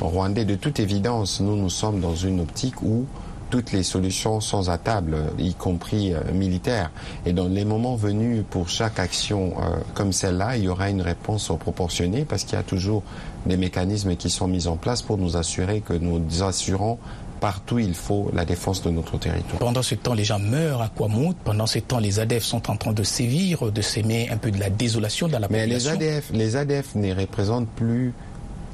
rwandais. 0.00 0.44
De 0.44 0.54
toute 0.54 0.80
évidence, 0.80 1.40
nous, 1.40 1.56
nous 1.56 1.70
sommes 1.70 2.00
dans 2.00 2.14
une 2.14 2.40
optique 2.40 2.82
où 2.82 3.06
toutes 3.50 3.72
les 3.72 3.82
solutions 3.82 4.40
sont 4.40 4.68
à 4.68 4.78
table, 4.78 5.16
y 5.38 5.54
compris 5.54 6.12
euh, 6.12 6.20
militaires. 6.32 6.90
Et 7.26 7.32
dans 7.32 7.48
les 7.48 7.64
moments 7.64 7.96
venus, 7.96 8.44
pour 8.48 8.68
chaque 8.68 8.98
action 8.98 9.54
euh, 9.58 9.76
comme 9.94 10.12
celle-là, 10.12 10.56
il 10.56 10.64
y 10.64 10.68
aura 10.68 10.90
une 10.90 11.02
réponse 11.02 11.50
proportionnée 11.58 12.24
parce 12.24 12.44
qu'il 12.44 12.54
y 12.54 12.60
a 12.60 12.62
toujours 12.64 13.02
des 13.46 13.56
mécanismes 13.56 14.16
qui 14.16 14.30
sont 14.30 14.48
mis 14.48 14.66
en 14.66 14.76
place 14.76 15.02
pour 15.02 15.18
nous 15.18 15.36
assurer 15.36 15.80
que 15.80 15.94
nous 15.94 16.20
assurons 16.42 16.98
partout 17.38 17.78
il 17.78 17.94
faut 17.94 18.30
la 18.34 18.44
défense 18.44 18.82
de 18.82 18.90
notre 18.90 19.16
territoire. 19.18 19.58
Pendant 19.60 19.82
ce 19.82 19.94
temps, 19.94 20.14
les 20.14 20.24
gens 20.24 20.38
meurent 20.40 20.82
à 20.82 20.88
Kwamout. 20.88 21.36
Pendant 21.44 21.66
ce 21.66 21.78
temps, 21.78 21.98
les 21.98 22.18
ADF 22.20 22.42
sont 22.42 22.68
en 22.70 22.76
train 22.76 22.92
de 22.92 23.02
sévir, 23.04 23.70
de 23.70 23.80
s'aimer 23.80 24.28
un 24.30 24.36
peu 24.36 24.50
de 24.50 24.58
la 24.58 24.70
désolation 24.70 25.28
dans 25.28 25.38
la 25.38 25.48
Mais 25.48 25.60
population. 25.60 25.92
les 25.98 26.06
ADF, 26.08 26.30
les 26.32 26.56
ADF 26.56 26.94
ne 26.96 27.14
représentent 27.14 27.68
plus 27.68 28.12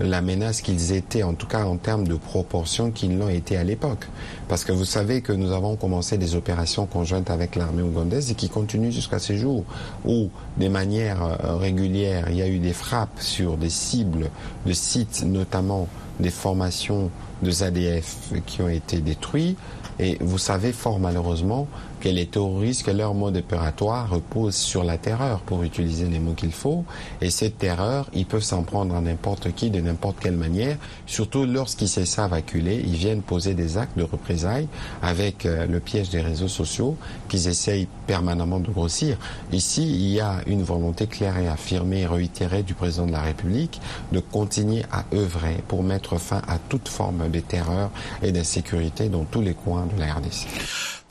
la 0.01 0.21
menace 0.21 0.61
qu'ils 0.61 0.93
étaient, 0.93 1.23
en 1.23 1.35
tout 1.35 1.47
cas 1.47 1.65
en 1.65 1.77
termes 1.77 2.07
de 2.07 2.15
proportion 2.15 2.91
qu'ils 2.91 3.19
l'ont 3.19 3.29
été 3.29 3.57
à 3.57 3.65
l'époque. 3.65 4.09
Parce 4.49 4.65
que 4.65 4.73
vous 4.73 4.85
savez 4.85 5.21
que 5.21 5.33
nous 5.33 5.53
avons 5.53 5.77
commencé 5.77 6.19
des 6.19 6.35
opérations 6.35 6.87
conjointes 6.87 7.31
avec 7.31 7.57
l'armée 7.57 7.83
ougandaise 7.83 8.31
et 8.31 8.35
qui 8.35 8.49
continuent 8.49 8.91
jusqu'à 8.91 9.19
ce 9.19 9.37
jour, 9.37 9.65
où 10.05 10.31
de 10.57 10.69
manière 10.69 11.23
euh, 11.23 11.57
régulière, 11.57 12.27
il 12.31 12.37
y 12.37 12.43
a 12.43 12.49
eu 12.49 12.59
des 12.59 12.73
frappes 12.73 13.21
sur 13.21 13.57
des 13.57 13.71
cibles 13.71 14.31
de 14.67 14.73
sites, 14.73 15.25
notamment 15.25 15.89
des 16.21 16.31
formations 16.31 17.11
de 17.43 17.51
ZADF 17.51 18.33
qui 18.47 18.63
ont 18.63 18.69
été 18.69 18.99
détruits. 18.99 19.57
Et 20.01 20.19
vous 20.21 20.39
savez 20.39 20.73
fort 20.73 20.99
malheureusement 20.99 21.69
que 22.05 22.11
les 22.11 22.27
terroristes, 22.27 22.83
que 22.83 22.91
leur 22.91 23.15
mode 23.15 23.39
opératoire 23.39 24.11
repose 24.11 24.55
sur 24.55 24.85
la 24.85 24.99
terreur, 24.99 25.41
pour 25.41 25.63
utiliser 25.63 26.07
les 26.07 26.19
mots 26.19 26.35
qu'il 26.35 26.53
faut. 26.53 26.85
Et 27.23 27.31
cette 27.31 27.57
terreur, 27.57 28.11
ils 28.13 28.27
peuvent 28.27 28.43
s'en 28.43 28.63
prendre 28.63 28.95
à 28.95 29.01
n'importe 29.01 29.55
qui, 29.55 29.71
de 29.71 29.81
n'importe 29.81 30.19
quelle 30.21 30.37
manière. 30.37 30.77
Surtout 31.07 31.47
lorsqu'ils 31.47 31.89
se 31.89 32.05
savent 32.05 32.35
acculés, 32.35 32.83
ils 32.85 32.97
viennent 32.97 33.23
poser 33.23 33.55
des 33.55 33.79
actes 33.79 33.97
de 33.97 34.03
représailles 34.03 34.69
avec 35.01 35.47
euh, 35.47 35.67
le 35.67 35.81
piège 35.81 36.11
des 36.11 36.21
réseaux 36.21 36.49
sociaux 36.49 36.99
qu'ils 37.31 37.49
essayent 37.49 37.89
permanemment 38.07 38.61
de 38.61 38.71
grossir. 38.71 39.17
Ici, 39.51 39.83
il 39.89 40.11
y 40.13 40.21
a 40.21 40.43
une 40.47 40.63
volonté 40.63 41.07
claire 41.07 41.39
et 41.39 41.49
affirmée 41.49 42.03
et 42.03 42.07
réitérée 42.07 42.65
du 42.65 42.75
président 42.75 43.07
de 43.07 43.13
la 43.13 43.23
République 43.23 43.81
de 44.13 44.21
continuer 44.21 44.83
à 44.93 45.07
œuvrer 45.15 45.57
pour 45.69 45.83
mettre 45.83 46.19
fin 46.19 46.43
à 46.49 46.59
toute 46.69 46.89
forme 46.89 47.31
de 47.31 47.41
terreur 47.41 47.91
et 48.23 48.31
d'insécurité 48.31 49.09
dans 49.09 49.25
tous 49.25 49.41
les 49.41 49.55
coins 49.55 49.87
de 49.87 49.99
la 49.99 50.13
RDC. 50.13 50.49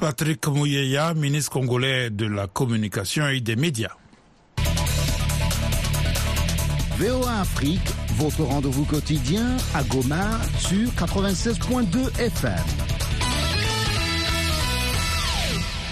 Patrick 0.04 0.46
Mouyeya, 0.48 1.14
ministre 1.14 1.52
congolais 1.54 2.10
de 2.10 2.26
la 2.26 2.48
communication 2.48 3.26
et 3.30 3.40
des 3.40 3.56
médias. 3.56 3.96
VOA 6.98 7.40
Afrique, 7.40 7.88
votre 8.18 8.42
rendez-vous 8.44 8.84
quotidien 8.84 9.56
à 9.74 9.82
Goma 9.84 10.42
sur 10.60 10.90
96.2 10.90 12.20
FM. 12.20 12.93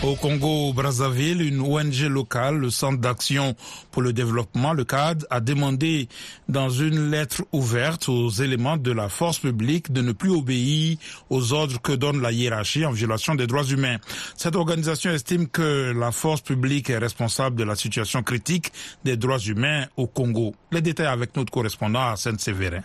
Au 0.04 0.16
Congo 0.16 0.74
Brazzaville, 0.74 1.44
une 1.44 1.62
ONG 1.62 2.08
locale, 2.10 2.58
le 2.58 2.72
Centre 2.72 2.98
d'action 2.98 3.56
pour 3.92 4.02
le 4.02 4.14
développement, 4.14 4.74
le 4.74 4.84
CAD, 4.84 5.28
a 5.30 5.40
demandé 5.40 6.10
dans 6.50 6.72
une 6.72 7.12
lettre 7.12 7.44
ouverte 7.52 8.10
aux 8.10 8.32
éléments 8.32 8.78
de 8.78 8.92
la 8.92 9.10
force 9.10 9.38
publique 9.38 9.92
de 9.92 10.02
ne 10.02 10.12
plus 10.12 10.32
obéir 10.32 10.98
aux 11.30 11.54
ordres 11.54 11.80
que 11.80 11.92
donne 11.92 12.20
la 12.20 12.32
hiérarchie 12.32 12.84
en 12.84 12.92
violation 12.92 13.36
des 13.36 13.46
droits 13.46 13.64
humains. 13.64 13.98
Cette 14.36 14.56
organisation 14.56 15.12
estime 15.12 15.48
que 15.48 15.94
la 15.96 16.12
force 16.12 16.42
publique 16.42 16.90
est 16.90 16.98
responsable 16.98 17.56
de 17.56 17.64
la 17.64 17.76
situation 17.76 18.24
critique 18.24 18.72
des 19.04 19.18
droits 19.18 19.38
humains 19.38 19.86
au 19.98 20.08
Congo. 20.08 20.56
Les 20.72 20.82
détails 20.82 21.06
avec 21.06 21.36
notre 21.36 21.52
correspondant 21.52 22.00
Arsène 22.00 22.40
Sévérin. 22.40 22.82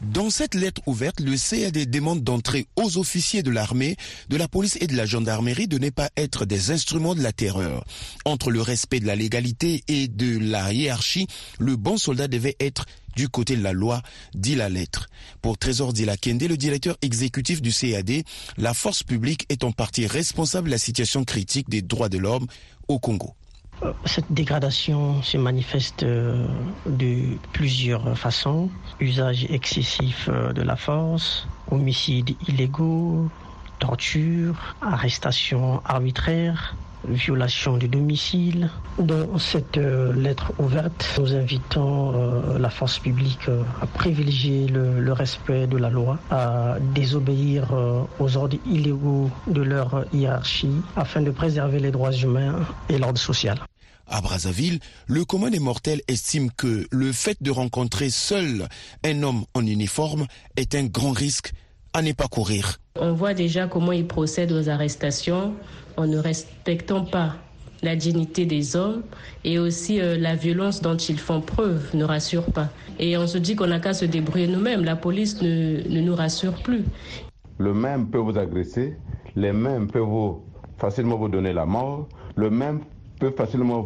Dans 0.00 0.28
cette 0.28 0.54
lettre 0.54 0.82
ouverte, 0.86 1.20
le 1.20 1.36
CAD 1.36 1.90
demande 1.90 2.22
d'entrer 2.22 2.66
aux 2.76 2.98
officiers 2.98 3.42
de 3.42 3.50
l'armée, 3.50 3.96
de 4.28 4.36
la 4.36 4.48
police 4.48 4.76
et 4.80 4.86
de 4.86 4.96
la 4.96 5.06
gendarmerie 5.06 5.68
de 5.68 5.78
ne 5.78 5.90
pas 5.90 6.10
être 6.16 6.44
des 6.44 6.70
instruments 6.70 7.14
de 7.14 7.22
la 7.22 7.32
terreur. 7.32 7.84
Entre 8.24 8.50
le 8.50 8.60
respect 8.60 9.00
de 9.00 9.06
la 9.06 9.16
légalité 9.16 9.82
et 9.88 10.08
de 10.08 10.38
la 10.38 10.72
hiérarchie, 10.72 11.26
le 11.58 11.76
bon 11.76 11.96
soldat 11.96 12.28
devait 12.28 12.56
être 12.60 12.86
du 13.16 13.28
côté 13.28 13.56
de 13.56 13.62
la 13.62 13.72
loi, 13.72 14.02
dit 14.34 14.56
la 14.56 14.68
lettre. 14.68 15.08
Pour 15.40 15.56
Trésor 15.56 15.92
Dilakende, 15.92 16.42
le 16.42 16.56
directeur 16.56 16.96
exécutif 17.00 17.62
du 17.62 17.72
CAD, 17.72 18.24
la 18.58 18.74
force 18.74 19.02
publique 19.04 19.46
est 19.48 19.64
en 19.64 19.72
partie 19.72 20.06
responsable 20.06 20.66
de 20.66 20.72
la 20.72 20.78
situation 20.78 21.24
critique 21.24 21.70
des 21.70 21.82
droits 21.82 22.08
de 22.08 22.18
l'homme 22.18 22.46
au 22.88 22.98
Congo. 22.98 23.34
Cette 24.04 24.32
dégradation 24.32 25.22
se 25.22 25.36
manifeste 25.36 26.04
de 26.04 27.38
plusieurs 27.52 28.16
façons. 28.16 28.70
Usage 29.00 29.46
excessif 29.50 30.28
de 30.28 30.62
la 30.62 30.76
force, 30.76 31.46
homicides 31.70 32.36
illégaux, 32.48 33.28
torture, 33.78 34.74
arrestation 34.80 35.82
arbitraire, 35.84 36.76
violation 37.08 37.76
du 37.76 37.88
domicile. 37.88 38.70
Dans 38.98 39.38
cette 39.38 39.76
lettre 39.76 40.52
ouverte, 40.58 41.16
nous 41.18 41.34
invitons 41.34 42.56
la 42.58 42.70
force 42.70 42.98
publique 42.98 43.48
à 43.82 43.86
privilégier 43.86 44.66
le, 44.68 45.00
le 45.00 45.12
respect 45.12 45.66
de 45.66 45.76
la 45.76 45.90
loi, 45.90 46.18
à 46.30 46.76
désobéir 46.94 47.74
aux 48.18 48.36
ordres 48.36 48.56
illégaux 48.66 49.30
de 49.46 49.62
leur 49.62 50.04
hiérarchie 50.12 50.80
afin 50.96 51.20
de 51.20 51.30
préserver 51.30 51.80
les 51.80 51.90
droits 51.90 52.12
humains 52.12 52.60
et 52.88 52.98
l'ordre 52.98 53.18
social. 53.18 53.58
À 54.06 54.20
Brazzaville, 54.20 54.80
le 55.06 55.24
commun 55.24 55.50
des 55.50 55.60
mortels 55.60 56.02
estime 56.08 56.50
que 56.50 56.86
le 56.90 57.12
fait 57.12 57.42
de 57.42 57.50
rencontrer 57.50 58.10
seul 58.10 58.68
un 59.04 59.22
homme 59.22 59.44
en 59.54 59.64
uniforme 59.66 60.26
est 60.56 60.74
un 60.74 60.84
grand 60.84 61.12
risque 61.12 61.52
à 61.94 62.02
ne 62.02 62.12
pas 62.12 62.28
courir. 62.28 62.78
On 63.00 63.12
voit 63.12 63.34
déjà 63.34 63.66
comment 63.66 63.92
ils 63.92 64.06
procèdent 64.06 64.52
aux 64.52 64.68
arrestations 64.68 65.54
en 65.96 66.06
ne 66.06 66.18
respectant 66.18 67.04
pas 67.04 67.36
la 67.82 67.96
dignité 67.96 68.46
des 68.46 68.76
hommes 68.76 69.02
et 69.44 69.58
aussi 69.58 70.00
euh, 70.00 70.16
la 70.18 70.34
violence 70.34 70.80
dont 70.80 70.96
ils 70.96 71.18
font 71.18 71.40
preuve 71.40 71.94
ne 71.94 72.04
rassure 72.04 72.46
pas. 72.46 72.70
Et 72.98 73.16
on 73.16 73.26
se 73.26 73.38
dit 73.38 73.56
qu'on 73.56 73.66
n'a 73.66 73.80
qu'à 73.80 73.94
se 73.94 74.04
débrouiller 74.04 74.46
nous-mêmes. 74.46 74.84
La 74.84 74.96
police 74.96 75.40
ne, 75.42 75.86
ne 75.88 76.00
nous 76.00 76.14
rassure 76.14 76.54
plus. 76.62 76.84
Le 77.58 77.74
même 77.74 78.10
peut 78.10 78.18
vous 78.18 78.38
agresser, 78.38 78.96
les 79.36 79.52
mêmes 79.52 79.88
peuvent 79.88 80.02
vous, 80.02 80.42
facilement 80.78 81.16
vous 81.16 81.28
donner 81.28 81.52
la 81.52 81.66
mort, 81.66 82.08
le 82.36 82.50
même 82.50 82.80
peut 83.18 83.30
facilement 83.30 83.84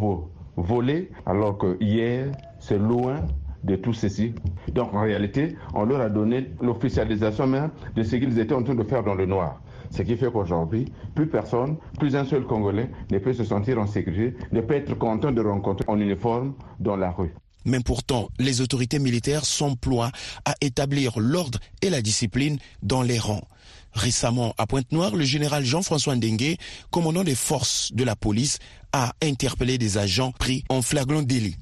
voler, 0.56 1.10
alors 1.26 1.58
que 1.58 1.76
hier, 1.80 2.30
c'est 2.58 2.78
loin 2.78 3.16
de 3.64 3.76
tout 3.76 3.92
ceci. 3.92 4.34
Donc 4.72 4.94
en 4.94 5.02
réalité, 5.02 5.56
on 5.74 5.84
leur 5.84 6.00
a 6.00 6.08
donné 6.08 6.50
l'officialisation 6.60 7.46
même 7.46 7.70
de 7.94 8.02
ce 8.02 8.16
qu'ils 8.16 8.38
étaient 8.38 8.54
en 8.54 8.62
train 8.62 8.74
de 8.74 8.82
faire 8.84 9.02
dans 9.02 9.14
le 9.14 9.26
noir. 9.26 9.60
Ce 9.90 10.02
qui 10.02 10.16
fait 10.16 10.30
qu'aujourd'hui, 10.30 10.86
plus 11.14 11.26
personne, 11.26 11.76
plus 11.98 12.14
un 12.14 12.24
seul 12.24 12.44
Congolais 12.44 12.90
ne 13.10 13.18
peut 13.18 13.32
se 13.32 13.44
sentir 13.44 13.78
en 13.78 13.86
sécurité, 13.86 14.36
ne 14.52 14.60
peut 14.60 14.74
être 14.74 14.94
content 14.98 15.32
de 15.32 15.40
rencontrer 15.40 15.84
en 15.88 15.98
uniforme 15.98 16.54
dans 16.78 16.96
la 16.96 17.10
rue. 17.10 17.32
Mais 17.64 17.80
pourtant, 17.80 18.28
les 18.38 18.60
autorités 18.60 18.98
militaires 18.98 19.44
s'emploient 19.44 20.12
à 20.44 20.54
établir 20.60 21.18
l'ordre 21.18 21.58
et 21.82 21.90
la 21.90 22.02
discipline 22.02 22.58
dans 22.82 23.02
les 23.02 23.18
rangs. 23.18 23.46
Récemment, 23.92 24.54
à 24.58 24.66
Pointe-Noire, 24.66 25.16
le 25.16 25.24
général 25.24 25.64
Jean-François 25.64 26.14
Ndengue, 26.14 26.56
commandant 26.90 27.24
des 27.24 27.34
forces 27.34 27.92
de 27.92 28.04
la 28.04 28.16
police, 28.16 28.58
a 28.92 29.12
interpellé 29.22 29.76
des 29.78 29.98
agents 29.98 30.32
pris 30.32 30.64
en 30.68 30.82
flagrant 30.82 31.22
délit. 31.22 31.56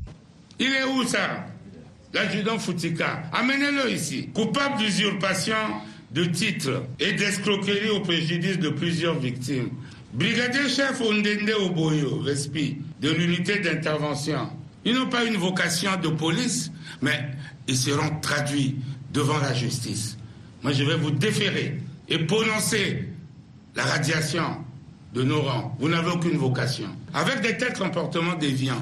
Il 0.58 0.66
est 0.66 0.84
où 0.84 1.04
ça? 1.06 1.46
L'adjudant 2.12 2.58
Foutika. 2.58 3.22
Amenez-le 3.32 3.92
ici. 3.92 4.28
Coupable 4.34 4.78
d'usurpation 4.78 5.54
de 6.12 6.24
titres 6.24 6.84
et 7.00 7.12
d'escroquerie 7.12 7.90
au 7.90 8.00
préjudice 8.00 8.58
de 8.58 8.70
plusieurs 8.70 9.18
victimes. 9.18 9.70
Brigadier 10.14 10.68
chef 10.68 11.00
Ondende 11.00 11.50
Oboyo, 11.60 12.20
respi, 12.20 12.78
de 13.02 13.10
l'unité 13.10 13.58
d'intervention. 13.58 14.48
Ils 14.86 14.94
n'ont 14.94 15.08
pas 15.08 15.24
une 15.24 15.36
vocation 15.36 15.90
de 16.00 16.08
police, 16.08 16.70
mais 17.02 17.20
ils 17.66 17.76
seront 17.76 18.20
traduits 18.22 18.76
devant 19.12 19.38
la 19.38 19.52
justice. 19.52 20.16
Moi, 20.62 20.72
je 20.72 20.84
vais 20.84 20.96
vous 20.96 21.10
déférer 21.10 21.80
et 22.08 22.18
prononcer 22.20 23.08
la 23.74 23.84
radiation 23.84 24.44
de 25.12 25.24
nos 25.24 25.42
rangs. 25.42 25.76
Vous 25.80 25.88
n'avez 25.88 26.12
aucune 26.12 26.38
vocation. 26.38 26.86
Avec 27.12 27.40
des 27.40 27.56
tels 27.56 27.72
comportements 27.72 28.36
déviants, 28.36 28.80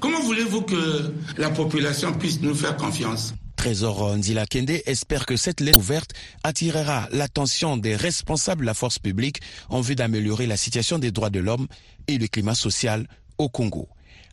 comment 0.00 0.20
voulez-vous 0.22 0.62
que 0.62 1.12
la 1.36 1.50
population 1.50 2.14
puisse 2.14 2.40
nous 2.40 2.54
faire 2.54 2.76
confiance? 2.78 3.34
Trésor 3.56 4.16
Ndila 4.16 4.46
Kende 4.46 4.80
espère 4.86 5.26
que 5.26 5.36
cette 5.36 5.60
lettre 5.60 5.78
ouverte 5.78 6.12
attirera 6.44 7.08
l'attention 7.12 7.76
des 7.76 7.94
responsables 7.94 8.62
de 8.62 8.66
la 8.66 8.74
force 8.74 8.98
publique 8.98 9.40
en 9.68 9.82
vue 9.82 9.96
d'améliorer 9.96 10.46
la 10.46 10.56
situation 10.56 10.98
des 10.98 11.10
droits 11.10 11.30
de 11.30 11.40
l'homme 11.40 11.66
et 12.08 12.16
le 12.16 12.26
climat 12.26 12.54
social 12.54 13.06
au 13.36 13.50
Congo. 13.50 13.88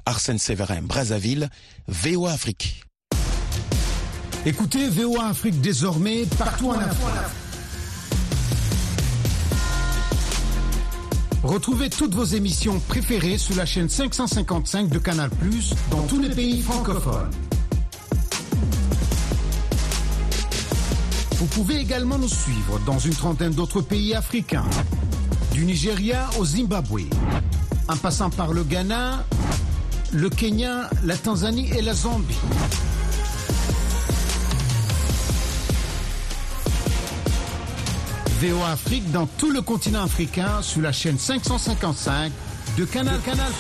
Arsène 0.05 0.39
Séverin, 0.39 0.81
Brazzaville, 0.81 1.49
VOA 1.87 2.31
Afrique. 2.31 2.83
Écoutez 4.45 4.87
VOA 4.89 5.27
Afrique 5.27 5.59
désormais 5.61 6.25
partout 6.37 6.69
en 6.69 6.79
Afrique. 6.79 7.05
Retrouvez 11.43 11.89
toutes 11.89 12.13
vos 12.15 12.25
émissions 12.25 12.79
préférées 12.87 13.37
sur 13.37 13.55
la 13.55 13.65
chaîne 13.65 13.87
555 13.89 14.89
de 14.89 14.99
Canal+, 14.99 15.29
dans 15.89 16.03
tous 16.03 16.19
les 16.19 16.29
pays 16.29 16.61
francophones. 16.61 17.31
Vous 21.39 21.45
pouvez 21.45 21.77
également 21.77 22.17
nous 22.17 22.27
suivre 22.27 22.79
dans 22.85 22.99
une 22.99 23.15
trentaine 23.15 23.53
d'autres 23.53 23.81
pays 23.81 24.13
africains, 24.13 24.65
du 25.53 25.63
Nigeria 25.63 26.29
au 26.37 26.43
Zimbabwe, 26.43 27.03
en 27.87 27.95
passant 27.95 28.29
par 28.29 28.51
le 28.51 28.63
Ghana, 28.63 29.25
le 30.11 30.29
Kenya, 30.29 30.89
la 31.03 31.15
Tanzanie 31.15 31.69
et 31.77 31.81
la 31.81 31.93
Zambie. 31.93 32.35
VOA 38.41 38.71
Afrique 38.71 39.11
dans 39.11 39.25
tout 39.25 39.51
le 39.51 39.61
continent 39.61 40.03
africain 40.03 40.61
sur 40.61 40.81
la 40.81 40.91
chaîne 40.91 41.17
555 41.17 42.31
de 42.77 42.85
Canal 42.85 43.19
Canal. 43.21 43.51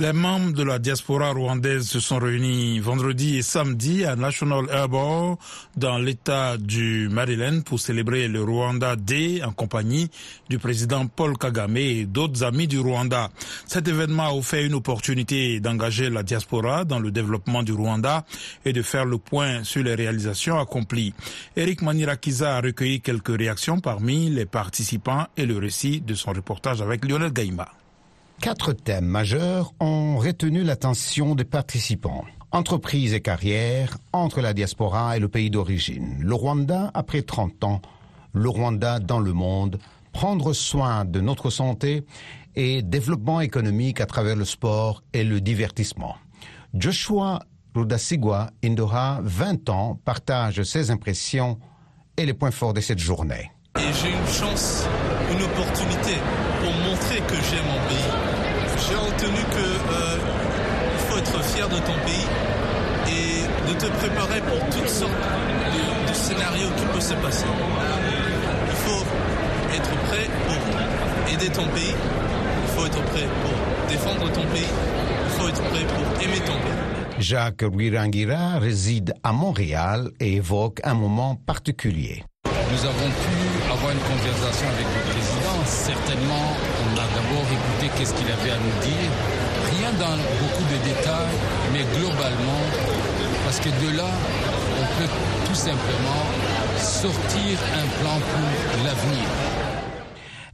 Les 0.00 0.14
membres 0.14 0.52
de 0.52 0.62
la 0.62 0.78
diaspora 0.78 1.32
rwandaise 1.32 1.86
se 1.86 2.00
sont 2.00 2.18
réunis 2.18 2.80
vendredi 2.80 3.36
et 3.36 3.42
samedi 3.42 4.02
à 4.06 4.16
National 4.16 4.64
Airport 4.72 5.36
dans 5.76 5.98
l'état 5.98 6.56
du 6.56 7.10
Maryland 7.10 7.60
pour 7.60 7.78
célébrer 7.80 8.26
le 8.26 8.42
Rwanda 8.42 8.96
Day 8.96 9.42
en 9.44 9.52
compagnie 9.52 10.08
du 10.48 10.58
président 10.58 11.06
Paul 11.06 11.36
Kagame 11.36 11.76
et 11.76 12.06
d'autres 12.06 12.42
amis 12.44 12.66
du 12.66 12.78
Rwanda. 12.78 13.28
Cet 13.66 13.88
événement 13.88 14.22
a 14.22 14.32
offert 14.32 14.64
une 14.64 14.72
opportunité 14.72 15.60
d'engager 15.60 16.08
la 16.08 16.22
diaspora 16.22 16.86
dans 16.86 16.98
le 16.98 17.10
développement 17.10 17.62
du 17.62 17.72
Rwanda 17.72 18.24
et 18.64 18.72
de 18.72 18.80
faire 18.80 19.04
le 19.04 19.18
point 19.18 19.64
sur 19.64 19.82
les 19.82 19.96
réalisations 19.96 20.58
accomplies. 20.58 21.12
Eric 21.56 21.82
Manirakiza 21.82 22.56
a 22.56 22.62
recueilli 22.62 23.02
quelques 23.02 23.36
réactions 23.36 23.80
parmi 23.80 24.30
les 24.30 24.46
participants 24.46 25.26
et 25.36 25.44
le 25.44 25.58
récit 25.58 26.00
de 26.00 26.14
son 26.14 26.30
reportage 26.30 26.80
avec 26.80 27.04
Lionel 27.04 27.34
Gaïma. 27.34 27.68
Quatre 28.40 28.72
thèmes 28.72 29.04
majeurs 29.04 29.74
ont 29.80 30.16
retenu 30.16 30.62
l'attention 30.62 31.34
des 31.34 31.44
participants. 31.44 32.24
Entreprise 32.52 33.12
et 33.12 33.20
carrière, 33.20 33.98
entre 34.14 34.40
la 34.40 34.54
diaspora 34.54 35.14
et 35.14 35.20
le 35.20 35.28
pays 35.28 35.50
d'origine. 35.50 36.16
Le 36.20 36.34
Rwanda 36.34 36.90
après 36.94 37.20
30 37.20 37.64
ans, 37.64 37.82
le 38.32 38.48
Rwanda 38.48 38.98
dans 38.98 39.20
le 39.20 39.34
monde, 39.34 39.78
prendre 40.12 40.54
soin 40.54 41.04
de 41.04 41.20
notre 41.20 41.50
santé 41.50 42.02
et 42.56 42.80
développement 42.80 43.42
économique 43.42 44.00
à 44.00 44.06
travers 44.06 44.36
le 44.36 44.46
sport 44.46 45.02
et 45.12 45.22
le 45.22 45.42
divertissement. 45.42 46.16
Joshua 46.72 47.40
Rudasigwa 47.74 48.52
Indoha, 48.64 49.20
20 49.22 49.68
ans, 49.68 50.00
partage 50.02 50.62
ses 50.62 50.90
impressions 50.90 51.58
et 52.16 52.24
les 52.24 52.34
points 52.34 52.50
forts 52.50 52.72
de 52.72 52.80
cette 52.80 53.00
journée. 53.00 53.52
Et 53.76 53.92
j'ai 53.92 54.10
une 54.10 54.26
chance, 54.26 54.86
une 55.30 55.42
opportunité 55.42 56.14
te 63.80 63.86
préparer 63.86 64.40
pour 64.42 64.58
toutes 64.68 64.88
sortes 64.88 65.10
de, 65.10 66.08
de 66.08 66.14
scénarios 66.14 66.68
qui 66.76 66.84
peuvent 66.84 67.00
se 67.00 67.14
passer. 67.14 67.46
Il 68.68 68.76
faut 68.84 69.04
être 69.74 69.94
prêt 70.08 70.28
pour 70.46 71.32
aider 71.32 71.48
ton 71.48 71.66
pays, 71.68 71.94
il 71.94 72.70
faut 72.76 72.86
être 72.86 73.02
prêt 73.04 73.26
pour 73.42 73.88
défendre 73.88 74.30
ton 74.32 74.46
pays, 74.52 74.68
il 75.24 75.30
faut 75.30 75.48
être 75.48 75.62
prêt 75.62 75.86
pour 75.94 76.22
aimer 76.22 76.40
ton 76.40 76.52
pays. 76.52 77.20
Jacques 77.20 77.62
Ruirangira 77.62 78.58
réside 78.58 79.14
à 79.22 79.32
Montréal 79.32 80.10
et 80.20 80.36
évoque 80.36 80.80
un 80.84 80.94
moment 80.94 81.36
particulier. 81.36 82.22
Nous 82.44 82.84
avons 82.84 83.10
pu 83.24 83.72
avoir 83.72 83.92
une 83.92 83.98
conversation 83.98 84.68
avec 84.68 84.86
le 84.86 85.02
président. 85.10 85.58
Certainement, 85.64 86.46
on 86.84 86.92
a 87.00 87.06
d'abord 87.16 87.46
écouté 87.48 87.90
qu'est-ce 87.96 88.14
qu'il 88.14 88.30
avait 88.30 88.50
à 88.50 88.60
nous 88.60 88.76
dire. 88.84 89.10
Rien 89.72 89.90
dans 89.98 90.16
beaucoup 90.40 90.64
de 90.64 90.78
détails, 90.84 91.36
mais 91.72 91.84
globalement, 91.98 92.62
parce 93.50 93.68
que 93.68 93.84
de 93.84 93.96
là, 93.96 94.06
on 94.80 95.00
peut 95.00 95.10
tout 95.48 95.54
simplement 95.56 96.22
sortir 96.78 97.58
un 97.74 98.00
plan 98.00 98.20
pour 98.20 98.84
l'avenir. 98.84 99.26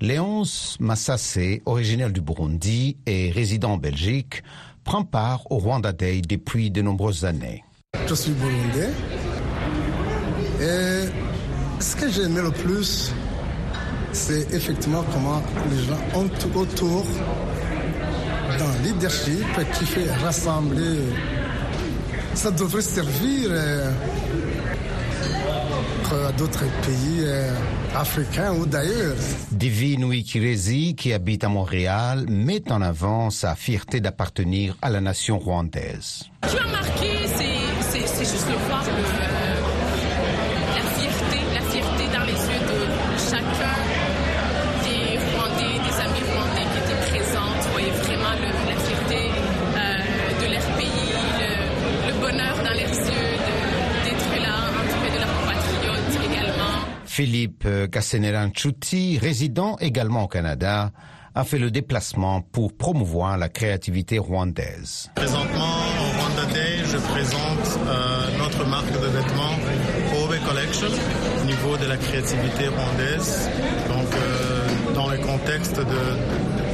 Léonce 0.00 0.78
Massassé, 0.80 1.60
originaire 1.66 2.08
du 2.08 2.22
Burundi 2.22 2.96
et 3.04 3.30
résident 3.30 3.72
en 3.72 3.76
Belgique, 3.76 4.42
prend 4.82 5.04
part 5.04 5.42
au 5.50 5.58
Rwanda 5.58 5.92
Day 5.92 6.22
depuis 6.26 6.70
de 6.70 6.80
nombreuses 6.80 7.26
années. 7.26 7.64
Je 8.08 8.14
suis 8.14 8.32
burundais 8.32 8.88
et 10.62 11.10
ce 11.78 11.96
que 11.96 12.10
j'ai 12.10 12.22
aimé 12.22 12.40
le 12.42 12.50
plus, 12.50 13.12
c'est 14.12 14.54
effectivement 14.54 15.04
comment 15.12 15.42
les 15.70 15.82
gens 15.84 16.18
ont 16.18 16.28
tout 16.28 16.58
autour 16.58 17.04
dans 18.58 18.72
le 18.72 18.88
leadership 18.88 19.44
qui 19.74 19.84
fait 19.84 20.10
rassembler. 20.24 20.96
Ça 22.36 22.50
devrait 22.50 22.82
servir 22.82 23.48
euh, 23.50 23.90
à 26.28 26.32
d'autres 26.32 26.64
pays 26.82 27.20
euh, 27.20 27.50
africains 27.94 28.52
ou 28.52 28.66
d'ailleurs. 28.66 29.16
Divine 29.50 30.04
Wikirezi, 30.04 30.94
qui 30.94 31.12
habite 31.14 31.44
à 31.44 31.48
Montréal, 31.48 32.26
met 32.28 32.70
en 32.70 32.82
avant 32.82 33.30
sa 33.30 33.56
fierté 33.56 34.00
d'appartenir 34.00 34.76
à 34.82 34.90
la 34.90 35.00
nation 35.00 35.38
rwandaise. 35.38 36.24
Tu 36.48 36.58
as 36.58 36.66
marqué, 36.66 37.26
c'est 37.26 38.24
juste 38.24 38.46
le 38.48 38.68
voir 38.68 38.84
Philippe 57.66 57.90
Kasseneran-Chuti, 57.90 59.18
résident 59.18 59.76
également 59.80 60.24
au 60.24 60.28
Canada, 60.28 60.92
a 61.34 61.44
fait 61.44 61.58
le 61.58 61.70
déplacement 61.70 62.40
pour 62.40 62.76
promouvoir 62.76 63.36
la 63.38 63.48
créativité 63.48 64.18
rwandaise. 64.18 65.10
Présentement, 65.16 65.74
au 66.00 66.20
Rwanda 66.20 66.52
Day, 66.54 66.78
je 66.84 66.96
présente 66.96 67.78
euh, 67.88 68.38
notre 68.38 68.64
marque 68.68 68.90
de 68.92 69.06
vêtements 69.06 69.56
Kobe 70.12 70.36
Collection 70.48 70.86
au 71.42 71.44
niveau 71.44 71.76
de 71.76 71.86
la 71.86 71.96
créativité 71.96 72.68
rwandaise. 72.68 73.50
Donc, 73.88 74.14
euh, 74.14 74.94
dans 74.94 75.08
le 75.08 75.18
contexte 75.18 75.80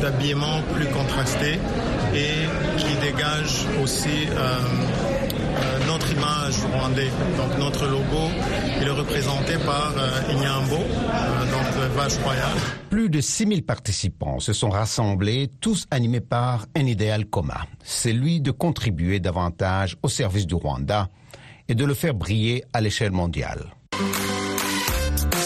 d'habillement 0.02 0.61
plus 0.74 0.87
contrasté 0.88 1.59
et 2.14 2.46
qui 2.76 2.94
dégage 3.00 3.66
aussi 3.83 4.28
euh, 4.31 4.59
notre 5.86 6.10
image 6.12 6.54
rwandais. 6.72 7.10
Donc 7.36 7.58
notre 7.58 7.86
logo, 7.86 8.30
il 8.80 8.86
est 8.86 8.90
représenté 8.90 9.54
par 9.58 9.94
euh, 9.96 10.32
Inyambo, 10.32 10.76
euh, 10.76 11.50
donc 11.50 11.94
vache 11.94 12.18
royale. 12.18 12.56
Plus 12.90 13.08
de 13.10 13.20
6000 13.20 13.64
participants 13.64 14.40
se 14.40 14.52
sont 14.52 14.70
rassemblés, 14.70 15.50
tous 15.60 15.86
animés 15.90 16.20
par 16.20 16.66
un 16.76 16.86
idéal 16.86 17.26
commun, 17.26 17.60
celui 17.84 18.40
de 18.40 18.50
contribuer 18.50 19.20
davantage 19.20 19.96
au 20.02 20.08
service 20.08 20.46
du 20.46 20.54
Rwanda 20.54 21.08
et 21.68 21.74
de 21.74 21.84
le 21.84 21.94
faire 21.94 22.14
briller 22.14 22.64
à 22.72 22.80
l'échelle 22.80 23.12
mondiale. 23.12 23.72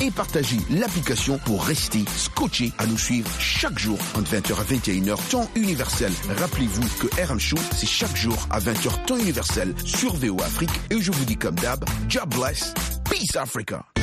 et 0.00 0.10
partagez 0.10 0.58
l'application 0.70 1.38
pour 1.38 1.64
rester 1.64 2.04
scotché 2.16 2.72
à 2.78 2.86
nous 2.86 2.98
suivre 2.98 3.30
chaque 3.38 3.78
jour 3.78 3.98
entre 4.16 4.30
20h 4.34 4.52
à 4.60 4.64
21h 4.64 5.30
temps 5.30 5.50
universel. 5.54 6.12
Rappelez-vous 6.38 6.88
que 7.00 7.22
RM 7.22 7.40
Show, 7.40 7.56
c'est 7.72 7.86
chaque 7.86 8.16
jour 8.16 8.46
à 8.50 8.60
20h 8.60 9.04
temps 9.06 9.18
universel 9.18 9.74
sur 9.84 10.14
VO 10.16 10.40
Afrique 10.42 10.70
et 10.90 11.00
je 11.00 11.12
vous 11.12 11.24
dis 11.24 11.36
comme 11.36 11.56
d'hab, 11.56 11.84
job 12.08 12.28
bless, 12.34 12.74
peace 13.10 13.36
Africa. 13.36 13.93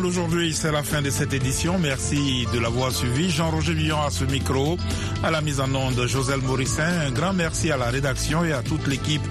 Aujourd'hui, 0.00 0.54
c'est 0.54 0.72
la 0.72 0.82
fin 0.82 1.02
de 1.02 1.10
cette 1.10 1.34
édition. 1.34 1.78
Merci 1.78 2.46
de 2.52 2.58
l'avoir 2.58 2.92
suivi. 2.92 3.30
Jean-Roger 3.30 3.74
Millon 3.74 4.00
à 4.00 4.10
ce 4.10 4.24
micro, 4.24 4.78
à 5.22 5.30
la 5.30 5.40
mise 5.42 5.60
en 5.60 5.72
onde 5.74 6.06
Joselle 6.06 6.40
Morissin. 6.40 7.00
Un 7.06 7.10
grand 7.10 7.32
merci 7.34 7.70
à 7.70 7.76
la 7.76 7.90
rédaction 7.90 8.44
et 8.44 8.52
à 8.52 8.62
toute 8.62 8.86
l'équipe 8.86 9.22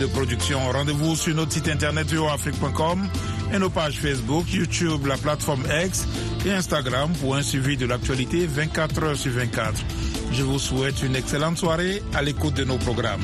de 0.00 0.06
production. 0.06 0.58
Rendez-vous 0.72 1.16
sur 1.16 1.34
notre 1.34 1.52
site 1.52 1.68
internet 1.68 2.12
voafrique.com 2.12 3.06
et 3.52 3.58
nos 3.58 3.68
pages 3.68 3.98
Facebook, 3.98 4.46
YouTube, 4.50 5.06
la 5.06 5.18
plateforme 5.18 5.64
X 5.84 6.06
et 6.46 6.52
Instagram 6.52 7.12
pour 7.20 7.36
un 7.36 7.42
suivi 7.42 7.76
de 7.76 7.86
l'actualité 7.86 8.46
24 8.46 9.02
heures 9.02 9.16
sur 9.16 9.32
24. 9.32 9.74
Je 10.32 10.42
vous 10.42 10.58
souhaite 10.58 11.02
une 11.02 11.14
excellente 11.14 11.58
soirée 11.58 12.02
à 12.14 12.22
l'écoute 12.22 12.54
de 12.54 12.64
nos 12.64 12.78
programmes. 12.78 13.22